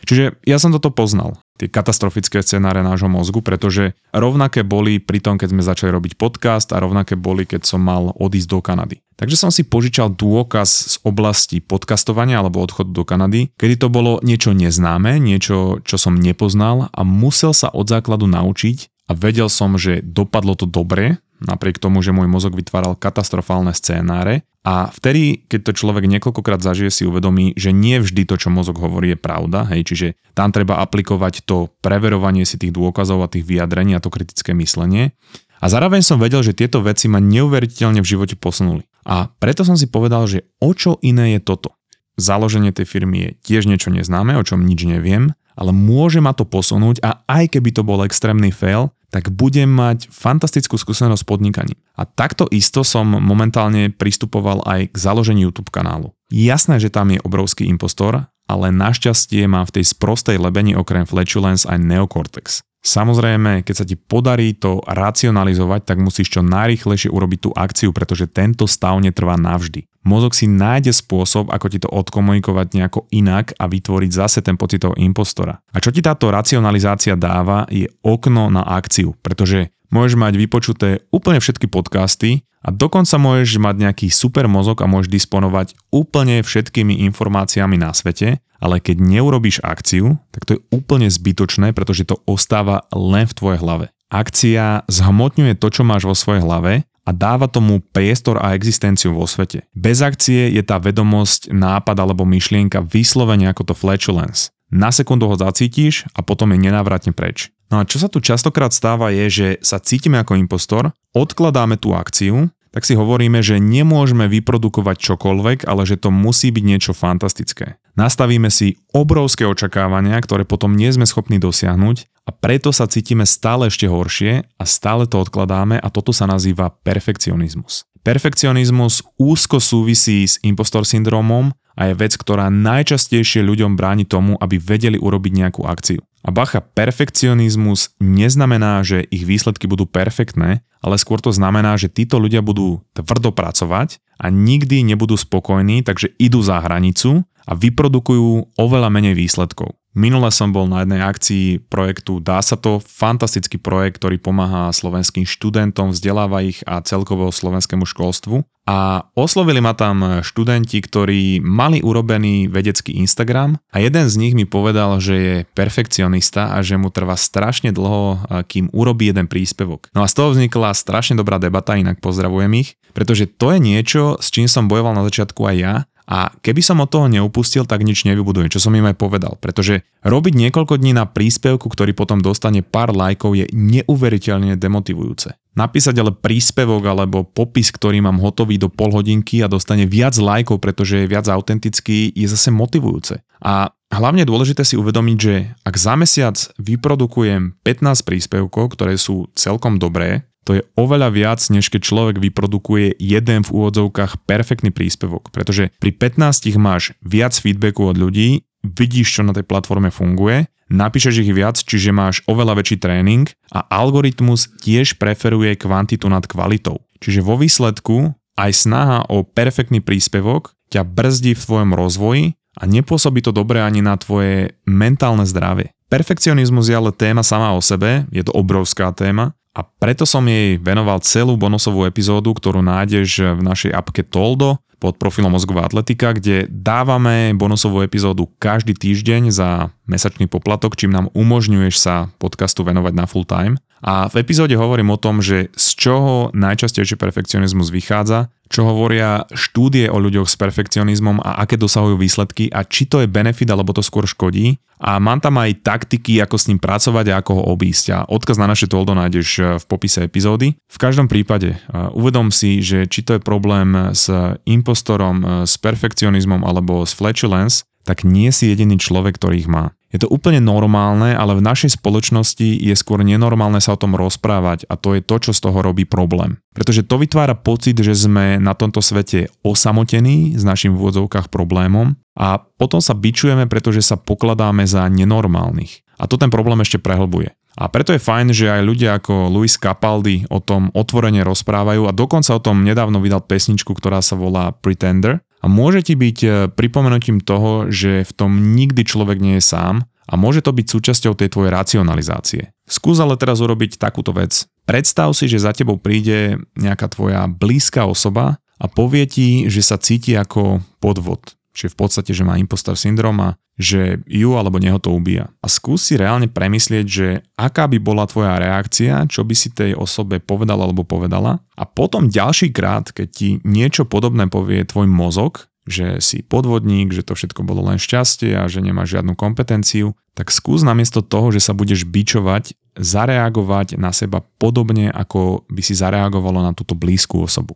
Čiže 0.04 0.40
ja 0.44 0.60
som 0.60 0.76
toto 0.76 0.92
poznal, 0.92 1.40
tie 1.56 1.72
katastrofické 1.72 2.44
scenáre 2.44 2.84
nášho 2.84 3.08
mozgu, 3.08 3.40
pretože 3.40 3.96
rovnaké 4.12 4.68
boli 4.68 5.00
pri 5.00 5.24
tom, 5.24 5.40
keď 5.40 5.50
sme 5.56 5.64
začali 5.64 5.90
robiť 5.96 6.20
podcast 6.20 6.76
a 6.76 6.82
rovnaké 6.84 7.16
boli, 7.16 7.48
keď 7.48 7.64
som 7.64 7.80
mal 7.80 8.12
odísť 8.20 8.50
do 8.52 8.60
Kanady. 8.60 8.98
Takže 9.14 9.38
som 9.40 9.52
si 9.54 9.64
požičal 9.64 10.12
dôkaz 10.18 10.70
z 10.70 10.96
oblasti 11.06 11.62
podcastovania 11.62 12.42
alebo 12.42 12.60
odchodu 12.60 12.92
do 12.92 13.04
Kanady, 13.06 13.54
kedy 13.56 13.80
to 13.80 13.88
bolo 13.88 14.20
niečo 14.26 14.52
neznáme, 14.52 15.22
niečo, 15.22 15.80
čo 15.86 15.96
som 15.96 16.18
nepoznal 16.18 16.92
a 16.92 17.02
musel 17.06 17.54
sa 17.56 17.70
od 17.72 17.88
základu 17.88 18.26
naučiť 18.28 18.93
a 19.08 19.12
vedel 19.12 19.52
som, 19.52 19.76
že 19.76 20.00
dopadlo 20.04 20.56
to 20.56 20.64
dobre, 20.70 21.20
napriek 21.44 21.80
tomu, 21.80 22.00
že 22.00 22.16
môj 22.16 22.32
mozog 22.32 22.56
vytváral 22.56 22.96
katastrofálne 22.96 23.76
scénáre 23.76 24.48
a 24.64 24.88
vtedy, 24.96 25.44
keď 25.52 25.60
to 25.70 25.72
človek 25.76 26.08
niekoľkokrát 26.08 26.64
zažije, 26.64 26.88
si 26.88 27.04
uvedomí, 27.04 27.52
že 27.60 27.76
nie 27.76 28.00
vždy 28.00 28.24
to, 28.24 28.40
čo 28.40 28.48
mozog 28.48 28.80
hovorí, 28.80 29.12
je 29.12 29.20
pravda. 29.20 29.68
Hej, 29.68 29.92
čiže 29.92 30.08
tam 30.32 30.56
treba 30.56 30.80
aplikovať 30.80 31.44
to 31.44 31.68
preverovanie 31.84 32.48
si 32.48 32.56
tých 32.56 32.72
dôkazov 32.72 33.20
a 33.20 33.32
tých 33.32 33.44
vyjadrení 33.44 33.92
a 33.92 34.00
to 34.00 34.08
kritické 34.08 34.56
myslenie. 34.56 35.12
A 35.60 35.68
zároveň 35.68 36.00
som 36.00 36.16
vedel, 36.16 36.44
že 36.48 36.56
tieto 36.56 36.80
veci 36.80 37.12
ma 37.12 37.20
neuveriteľne 37.20 38.00
v 38.00 38.08
živote 38.08 38.40
posunuli. 38.40 38.88
A 39.04 39.28
preto 39.36 39.68
som 39.68 39.76
si 39.76 39.92
povedal, 39.92 40.32
že 40.32 40.48
o 40.64 40.72
čo 40.72 40.96
iné 41.04 41.36
je 41.36 41.44
toto. 41.44 41.76
Založenie 42.16 42.72
tej 42.72 42.88
firmy 42.88 43.18
je 43.20 43.30
tiež 43.44 43.68
niečo 43.68 43.92
neznáme, 43.92 44.40
o 44.40 44.44
čom 44.48 44.64
nič 44.64 44.88
neviem, 44.88 45.36
ale 45.54 45.72
môže 45.72 46.22
ma 46.22 46.34
to 46.34 46.46
posunúť 46.46 47.02
a 47.06 47.22
aj 47.30 47.58
keby 47.58 47.70
to 47.74 47.86
bol 47.86 48.02
extrémny 48.02 48.50
fail, 48.50 48.94
tak 49.14 49.30
budem 49.30 49.70
mať 49.70 50.10
fantastickú 50.10 50.74
skúsenosť 50.74 51.22
s 51.22 51.30
podnikaním. 51.30 51.78
A 51.94 52.10
takto 52.10 52.50
isto 52.50 52.82
som 52.82 53.06
momentálne 53.06 53.94
pristupoval 53.94 54.66
aj 54.66 54.90
k 54.90 54.96
založeniu 54.98 55.54
YouTube 55.54 55.70
kanálu. 55.70 56.10
Jasné, 56.34 56.82
že 56.82 56.90
tam 56.90 57.14
je 57.14 57.22
obrovský 57.22 57.70
impostor, 57.70 58.26
ale 58.50 58.74
našťastie 58.74 59.46
má 59.46 59.62
v 59.70 59.80
tej 59.80 59.94
sprostej 59.94 60.42
lebeni 60.42 60.74
okrem 60.74 61.06
Flatulence 61.06 61.70
aj 61.70 61.78
Neocortex. 61.78 62.66
Samozrejme, 62.84 63.63
keď 63.63 63.75
sa 63.80 63.88
ti 63.88 63.96
podarí 63.96 64.52
to 64.60 64.84
racionalizovať, 64.84 65.88
tak 65.88 66.04
musíš 66.04 66.36
čo 66.36 66.42
najrychlejšie 66.44 67.08
urobiť 67.08 67.40
tú 67.40 67.50
akciu, 67.56 67.96
pretože 67.96 68.28
tento 68.28 68.68
stav 68.68 69.00
netrvá 69.00 69.40
navždy. 69.40 69.88
Mozog 70.04 70.36
si 70.36 70.52
nájde 70.52 70.92
spôsob, 70.92 71.48
ako 71.48 71.72
ti 71.72 71.80
to 71.80 71.88
odkomunikovať 71.88 72.75
nejako 72.75 73.08
inak 73.16 73.56
a 73.56 73.72
vytvoriť 73.72 74.12
zase 74.12 74.44
ten 74.44 74.60
pocit 74.60 74.84
toho 74.84 75.00
impostora. 75.00 75.63
A 75.72 75.80
čo 75.80 75.96
ti 75.96 76.04
táto 76.04 76.28
racionalizácia 76.28 77.16
dáva, 77.16 77.63
je 77.72 77.88
okno 78.04 78.52
na 78.52 78.68
akciu, 78.68 79.16
pretože 79.24 79.72
môžeš 79.94 80.18
mať 80.18 80.34
vypočuté 80.42 81.06
úplne 81.14 81.38
všetky 81.38 81.70
podcasty 81.70 82.42
a 82.66 82.74
dokonca 82.74 83.22
môžeš 83.22 83.62
mať 83.62 83.76
nejaký 83.78 84.08
super 84.10 84.50
mozog 84.50 84.82
a 84.82 84.90
môžeš 84.90 85.14
disponovať 85.14 85.78
úplne 85.94 86.42
všetkými 86.42 87.06
informáciami 87.14 87.78
na 87.78 87.94
svete, 87.94 88.42
ale 88.58 88.82
keď 88.82 88.98
neurobíš 88.98 89.62
akciu, 89.62 90.18
tak 90.34 90.50
to 90.50 90.58
je 90.58 90.64
úplne 90.74 91.06
zbytočné, 91.06 91.78
pretože 91.78 92.10
to 92.10 92.18
ostáva 92.26 92.90
len 92.90 93.30
v 93.30 93.38
tvojej 93.38 93.60
hlave. 93.62 93.86
Akcia 94.10 94.88
zhmotňuje 94.90 95.54
to, 95.60 95.68
čo 95.70 95.86
máš 95.86 96.10
vo 96.10 96.16
svojej 96.18 96.42
hlave 96.42 96.88
a 97.04 97.12
dáva 97.12 97.52
tomu 97.52 97.84
priestor 97.84 98.40
a 98.40 98.56
existenciu 98.56 99.12
vo 99.12 99.28
svete. 99.28 99.68
Bez 99.76 100.00
akcie 100.00 100.56
je 100.56 100.64
tá 100.64 100.80
vedomosť, 100.80 101.52
nápad 101.52 101.98
alebo 102.00 102.24
myšlienka 102.24 102.80
vyslovene 102.88 103.52
ako 103.52 103.70
to 103.70 103.74
flatulence. 103.76 104.56
Na 104.74 104.90
sekundu 104.90 105.30
ho 105.30 105.36
zacítiš 105.38 106.08
a 106.18 106.26
potom 106.26 106.50
je 106.56 106.66
nenávratne 106.66 107.14
preč. 107.14 107.54
No 107.74 107.82
a 107.82 107.89
čo 107.89 107.98
sa 107.98 108.06
tu 108.06 108.22
častokrát 108.22 108.70
stáva 108.70 109.10
je, 109.10 109.25
že 109.34 109.48
sa 109.65 109.82
cítime 109.82 110.22
ako 110.22 110.38
impostor, 110.38 110.94
odkladáme 111.10 111.82
tú 111.82 111.98
akciu, 111.98 112.53
tak 112.70 112.86
si 112.86 112.94
hovoríme, 112.94 113.42
že 113.42 113.58
nemôžeme 113.58 114.30
vyprodukovať 114.30 115.01
čokoľvek, 115.01 115.65
ale 115.65 115.82
že 115.82 115.98
to 115.98 116.13
musí 116.13 116.53
byť 116.53 116.63
niečo 116.70 116.94
fantastické. 116.94 117.82
Nastavíme 117.98 118.53
si 118.53 118.77
obrovské 118.94 119.50
očakávania, 119.50 120.22
ktoré 120.22 120.46
potom 120.46 120.77
nie 120.77 120.94
sme 120.94 121.10
schopní 121.10 121.42
dosiahnuť 121.42 122.30
a 122.30 122.34
preto 122.34 122.70
sa 122.70 122.86
cítime 122.86 123.25
stále 123.25 123.74
ešte 123.74 123.89
horšie 123.89 124.46
a 124.46 124.63
stále 124.70 125.10
to 125.10 125.18
odkladáme 125.25 125.82
a 125.82 125.88
toto 125.89 126.13
sa 126.13 126.30
nazýva 126.30 126.77
perfekcionizmus. 126.86 127.89
Perfekcionizmus 128.06 129.01
úzko 129.18 129.58
súvisí 129.58 130.30
s 130.30 130.38
impostor 130.46 130.86
syndromom 130.86 131.50
a 131.74 131.89
je 131.89 131.98
vec, 131.98 132.13
ktorá 132.22 132.53
najčastejšie 132.53 133.42
ľuďom 133.42 133.74
bráni 133.74 134.06
tomu, 134.06 134.38
aby 134.38 134.62
vedeli 134.62 135.01
urobiť 135.01 135.34
nejakú 135.34 135.65
akciu. 135.65 136.06
A 136.24 136.32
bacha, 136.32 136.63
perfekcionizmus 136.63 138.00
neznamená, 138.00 138.80
že 138.88 139.03
ich 139.12 139.27
výsledky 139.27 139.68
budú 139.68 139.84
perfektné, 139.84 140.63
ale 140.80 140.96
skôr 140.96 141.20
to 141.20 141.36
znamená, 141.36 141.75
že 141.75 141.92
títo 141.92 142.15
ľudia 142.15 142.39
budú 142.39 142.80
tvrdo 142.96 143.36
pracovať 143.36 144.00
a 144.15 144.32
nikdy 144.32 144.88
nebudú 144.88 145.20
spokojní, 145.20 145.84
takže 145.84 146.15
idú 146.15 146.39
za 146.39 146.63
hranicu 146.63 147.27
a 147.48 147.56
vyprodukujú 147.56 148.56
oveľa 148.56 148.90
menej 148.90 149.16
výsledkov. 149.18 149.76
Minule 149.94 150.34
som 150.34 150.50
bol 150.50 150.66
na 150.66 150.82
jednej 150.82 151.06
akcii 151.06 151.70
projektu 151.70 152.18
Dá 152.18 152.42
sa 152.42 152.58
to, 152.58 152.82
fantastický 152.82 153.62
projekt, 153.62 154.02
ktorý 154.02 154.18
pomáha 154.18 154.74
slovenským 154.74 155.22
študentom, 155.22 155.94
vzdeláva 155.94 156.42
ich 156.42 156.66
a 156.66 156.82
celkovo 156.82 157.30
slovenskému 157.30 157.86
školstvu. 157.86 158.42
A 158.66 159.06
oslovili 159.14 159.62
ma 159.62 159.78
tam 159.78 160.26
študenti, 160.26 160.82
ktorí 160.82 161.46
mali 161.46 161.86
urobený 161.86 162.50
vedecký 162.50 162.98
Instagram 163.06 163.62
a 163.70 163.78
jeden 163.84 164.10
z 164.10 164.16
nich 164.18 164.34
mi 164.34 164.50
povedal, 164.50 164.98
že 164.98 165.16
je 165.20 165.36
perfekcionista 165.54 166.58
a 166.58 166.66
že 166.66 166.80
mu 166.80 166.90
trvá 166.90 167.14
strašne 167.14 167.70
dlho, 167.70 168.24
kým 168.50 168.74
urobí 168.74 169.14
jeden 169.14 169.30
príspevok. 169.30 169.94
No 169.94 170.02
a 170.02 170.10
z 170.10 170.18
toho 170.18 170.34
vznikla 170.34 170.74
strašne 170.74 171.20
dobrá 171.20 171.38
debata, 171.38 171.78
inak 171.78 172.02
pozdravujem 172.02 172.66
ich, 172.66 172.80
pretože 172.98 173.30
to 173.30 173.54
je 173.54 173.60
niečo, 173.62 174.17
s 174.17 174.34
čím 174.34 174.50
som 174.50 174.65
bojoval 174.65 174.98
na 174.98 175.06
začiatku 175.06 175.44
aj 175.44 175.56
ja 175.60 175.76
a 176.04 176.36
keby 176.44 176.60
som 176.60 176.84
od 176.84 176.92
toho 176.92 177.08
neupustil, 177.08 177.63
tak 177.63 177.88
nič 177.88 178.04
nevybudujem, 178.04 178.52
čo 178.52 178.60
som 178.60 178.76
im 178.76 178.84
aj 178.92 179.00
povedal. 179.00 179.39
Pretože 179.39 179.88
robiť 180.04 180.34
niekoľko 180.36 180.76
dní 180.76 180.92
na 180.92 181.08
príspevku, 181.08 181.72
ktorý 181.72 181.96
potom 181.96 182.20
dostane 182.20 182.60
pár 182.60 182.92
lajkov, 182.92 183.39
je 183.39 183.48
neuveriteľne 183.56 184.60
demotivujúce. 184.60 185.39
Napísať 185.54 185.96
ale 186.02 186.12
príspevok 186.12 186.82
alebo 186.89 187.24
popis, 187.24 187.70
ktorý 187.70 188.02
mám 188.04 188.18
hotový 188.20 188.58
do 188.58 188.68
pol 188.68 188.89
hodinky 188.89 189.46
a 189.46 189.48
dostane 189.48 189.86
viac 189.86 190.18
lajkov, 190.18 190.60
pretože 190.60 191.06
je 191.06 191.12
viac 191.12 191.30
autentický, 191.30 192.10
je 192.12 192.28
zase 192.28 192.50
motivujúce. 192.50 193.22
A 193.39 193.72
hlavne 193.94 194.26
dôležité 194.26 194.66
si 194.66 194.76
uvedomiť, 194.76 195.18
že 195.22 195.36
ak 195.62 195.76
za 195.78 195.94
mesiac 195.94 196.36
vyprodukujem 196.58 197.62
15 197.62 198.02
príspevkov, 198.02 198.74
ktoré 198.76 198.98
sú 198.98 199.30
celkom 199.38 199.78
dobré, 199.78 200.26
to 200.43 200.60
je 200.60 200.62
oveľa 200.75 201.10
viac, 201.15 201.39
než 201.47 201.71
keď 201.71 201.82
človek 201.88 202.15
vyprodukuje 202.19 202.99
jeden 202.99 203.47
v 203.47 203.49
úvodzovkách 203.51 204.27
perfektný 204.27 204.75
príspevok. 204.75 205.32
Pretože 205.32 205.71
pri 205.79 205.91
15 205.95 206.51
máš 206.60 206.91
viac 206.99 207.32
feedbacku 207.32 207.95
od 207.95 207.95
ľudí, 207.95 208.43
vidíš, 208.63 209.19
čo 209.19 209.21
na 209.23 209.32
tej 209.32 209.47
platforme 209.47 209.91
funguje, 209.91 210.47
napíšeš 210.67 211.23
ich 211.23 211.32
viac, 211.32 211.60
čiže 211.60 211.95
máš 211.95 212.23
oveľa 212.27 212.60
väčší 212.60 212.79
tréning 212.79 213.27
a 213.51 213.63
algoritmus 213.67 214.51
tiež 214.60 214.99
preferuje 214.99 215.56
kvantitu 215.56 216.08
nad 216.12 216.23
kvalitou. 216.27 216.84
Čiže 216.99 217.23
vo 217.23 217.39
výsledku 217.39 218.15
aj 218.39 218.51
snaha 218.51 218.99
o 219.12 219.23
perfektný 219.23 219.79
príspevok 219.84 220.56
ťa 220.71 220.88
brzdí 220.88 221.38
v 221.38 221.43
tvojom 221.43 221.71
rozvoji 221.75 222.25
a 222.58 222.63
nepôsobí 222.65 223.21
to 223.21 223.34
dobre 223.34 223.62
ani 223.62 223.86
na 223.86 223.97
tvoje 223.97 224.58
mentálne 224.65 225.25
zdravie. 225.27 225.73
Perfekcionizmus 225.91 226.73
je 226.73 226.75
ale 226.77 226.89
téma 226.89 227.21
sama 227.21 227.53
o 227.53 227.62
sebe, 227.62 228.10
je 228.10 228.25
to 228.25 228.34
obrovská 228.34 228.89
téma 228.89 229.38
a 229.54 229.62
preto 229.62 230.10
som 230.10 230.26
jej 230.26 230.58
venoval 230.58 230.98
celú 231.06 231.38
bonusovú 231.38 231.86
epizódu, 231.86 232.34
ktorú 232.34 232.66
nájdeš 232.66 233.38
v 233.38 233.42
našej 233.46 233.72
apke 233.72 234.02
Toldo 234.02 234.58
pod 234.82 235.00
profilom 235.00 235.32
Mozgová 235.32 235.63
atletika, 235.63 236.12
kde 236.12 236.50
dávame 236.50 237.32
bonusovú 237.38 237.86
epizódu 237.86 238.28
každý 238.42 238.76
týždeň 238.76 239.32
za 239.32 239.72
mesačný 239.88 240.28
poplatok, 240.28 240.76
čím 240.76 240.92
nám 240.92 241.08
umožňuješ 241.16 241.76
sa 241.80 242.12
podcastu 242.20 242.68
venovať 242.68 242.94
na 242.98 243.06
full 243.08 243.24
time. 243.24 243.56
A 243.84 244.08
v 244.08 244.24
epizóde 244.24 244.56
hovorím 244.56 244.96
o 244.96 245.02
tom, 245.02 245.19
že 245.19 245.52
z 245.60 245.67
čoho 245.76 246.32
najčastejšie 246.32 246.96
perfekcionizmus 246.96 247.67
vychádza, 247.67 248.32
čo 248.48 248.63
hovoria 248.63 249.28
štúdie 249.36 249.91
o 249.91 250.00
ľuďoch 250.00 250.32
s 250.32 250.39
perfekcionizmom 250.39 251.19
a 251.19 251.43
aké 251.43 251.60
dosahujú 251.60 252.00
výsledky 252.00 252.48
a 252.48 252.63
či 252.63 252.88
to 252.88 253.04
je 253.04 253.12
benefit 253.12 253.52
alebo 253.52 253.76
to 253.76 253.84
skôr 253.84 254.08
škodí. 254.08 254.56
A 254.84 255.00
mám 255.04 255.19
tam 255.19 255.39
aj 255.39 255.63
taktiky, 255.63 256.19
ako 256.24 256.36
s 256.36 256.48
ním 256.52 256.60
pracovať 256.60 257.06
a 257.12 257.24
ako 257.24 257.32
ho 257.39 257.43
obísť. 257.56 257.86
A 257.91 257.98
odkaz 258.08 258.36
na 258.36 258.48
naše 258.52 258.67
toldo 258.67 258.91
nájdeš 258.91 259.30
e, 259.39 259.43
v 259.56 259.63
popise 259.63 260.04
epizódy. 260.04 260.60
V 260.67 260.78
každom 260.78 261.08
prípade 261.08 261.56
e, 261.56 261.58
uvedom 261.96 262.36
si, 262.36 262.60
že 262.60 262.84
či 262.91 263.00
to 263.00 263.15
je 263.15 263.24
problém 263.24 263.96
s 263.96 264.12
impostorom, 264.43 265.17
e, 265.24 265.26
s 265.48 265.56
perfekcionizmom 265.56 266.43
alebo 266.43 266.84
s 266.84 266.91
flatulence, 266.91 267.63
tak 267.88 268.04
nie 268.04 268.32
si 268.32 268.52
jediný 268.52 268.76
človek, 268.76 269.19
ktorý 269.19 269.43
ich 269.43 269.50
má. 269.52 269.76
Je 269.93 270.01
to 270.01 270.10
úplne 270.10 270.41
normálne, 270.41 271.13
ale 271.13 271.38
v 271.38 271.45
našej 271.45 271.77
spoločnosti 271.77 272.41
je 272.41 272.73
skôr 272.73 273.06
nenormálne 273.06 273.62
sa 273.62 273.77
o 273.77 273.79
tom 273.79 273.93
rozprávať 273.93 274.65
a 274.65 274.73
to 274.73 274.97
je 274.97 275.06
to, 275.06 275.15
čo 275.29 275.32
z 275.38 275.39
toho 275.45 275.62
robí 275.62 275.86
problém. 275.86 276.41
Pretože 276.58 276.82
to 276.82 276.97
vytvára 276.97 277.38
pocit, 277.38 277.77
že 277.77 277.93
sme 277.93 278.41
na 278.41 278.58
tomto 278.58 278.82
svete 278.82 279.29
osamotení 279.45 280.34
s 280.34 280.41
našim 280.41 280.73
v 280.73 281.29
problémom 281.29 281.93
a 282.17 282.41
potom 282.41 282.82
sa 282.82 282.97
bičujeme, 282.97 283.45
pretože 283.45 283.86
sa 283.86 283.93
pokladáme 283.93 284.65
za 284.65 284.89
nenormálnych. 284.89 285.86
A 286.01 286.10
to 286.10 286.17
ten 286.17 286.34
problém 286.34 286.58
ešte 286.65 286.82
prehlbuje. 286.82 287.38
A 287.54 287.70
preto 287.70 287.94
je 287.94 288.02
fajn, 288.02 288.34
že 288.34 288.50
aj 288.50 288.62
ľudia 288.66 288.98
ako 288.98 289.30
Luis 289.30 289.62
Capaldi 289.62 290.26
o 290.34 290.42
tom 290.42 290.74
otvorene 290.74 291.22
rozprávajú 291.22 291.86
a 291.86 291.94
dokonca 291.94 292.34
o 292.34 292.42
tom 292.42 292.66
nedávno 292.66 292.98
vydal 292.98 293.22
pesničku, 293.22 293.78
ktorá 293.78 294.02
sa 294.02 294.18
volá 294.18 294.50
Pretender 294.58 295.22
a 295.44 295.46
môže 295.46 295.86
ti 295.86 295.94
byť 295.94 296.18
e, 296.24 296.30
pripomenutím 296.50 297.22
toho, 297.22 297.70
že 297.70 298.08
v 298.08 298.12
tom 298.16 298.56
nikdy 298.58 298.82
človek 298.88 299.22
nie 299.22 299.38
je 299.38 299.46
sám 299.46 299.86
a 300.10 300.13
môže 300.18 300.42
to 300.42 300.56
byť 300.56 300.66
súčasťou 300.66 301.13
tej 301.13 301.30
tvojej 301.30 301.52
racionalizácie. 301.54 302.42
Skús 302.66 302.98
ale 302.98 303.20
teraz 303.20 303.44
urobiť 303.44 303.78
takúto 303.78 304.16
vec. 304.16 304.50
Predstav 304.63 305.12
si, 305.13 305.28
že 305.28 305.44
za 305.44 305.52
tebou 305.52 305.78
príde 305.78 306.39
nejaká 306.56 306.88
tvoja 306.89 307.28
blízka 307.28 307.86
osoba 307.86 308.39
a 308.56 308.66
povie 308.72 309.04
ti, 309.04 309.28
že 309.52 309.60
sa 309.60 309.76
cíti 309.76 310.16
ako 310.16 310.63
podvod. 310.80 311.36
Čiže 311.54 311.76
v 311.76 311.78
podstate, 311.78 312.12
že 312.16 312.26
má 312.26 312.39
impostor 312.39 312.80
syndrom 312.80 313.20
a 313.22 313.38
že 313.54 314.02
ju 314.10 314.34
alebo 314.34 314.58
neho 314.58 314.82
to 314.82 314.89
ubíja. 314.89 315.30
A 315.42 315.48
skús 315.50 315.86
si 315.86 315.94
reálne 315.94 316.26
premyslieť, 316.26 316.86
že 316.89 317.08
aká 317.38 317.70
by 317.70 317.78
bola 317.78 318.10
tvoja 318.10 318.42
reakcia, 318.42 319.06
čo 319.06 319.22
by 319.22 319.36
si 319.38 319.54
tej 319.54 319.78
osobe 319.78 320.18
povedala 320.18 320.66
alebo 320.66 320.82
povedala. 320.82 321.38
A 321.54 321.63
potom 321.70 322.10
ďalší 322.10 322.50
krát, 322.50 322.89
keď 322.89 323.08
ti 323.13 323.30
niečo 323.46 323.86
podobné 323.86 324.26
povie 324.26 324.66
tvoj 324.66 324.89
mozog, 324.89 325.46
že 325.63 326.04
si 326.04 326.26
podvodník, 326.26 326.92
že 326.92 327.08
to 327.08 327.16
všetko 327.16 327.46
bolo 327.48 327.63
len 327.63 327.80
šťastie 327.80 328.36
a 328.36 328.50
že 328.52 328.60
nemáš 328.60 329.00
žiadnu 329.00 329.16
kompetenciu, 329.16 329.96
tak 330.13 330.30
skús 330.30 330.62
namiesto 330.62 331.00
toho, 331.00 331.32
že 331.32 331.39
sa 331.39 331.56
budeš 331.56 331.88
bičovať, 331.88 332.58
zareagovať 332.76 333.80
na 333.80 333.96
seba 333.96 334.22
podobne, 334.42 334.92
ako 334.92 335.48
by 335.48 335.62
si 335.63 335.78
zareagovalo 335.78 336.44
na 336.44 336.52
túto 336.52 336.76
blízku 336.76 337.24
osobu. 337.24 337.56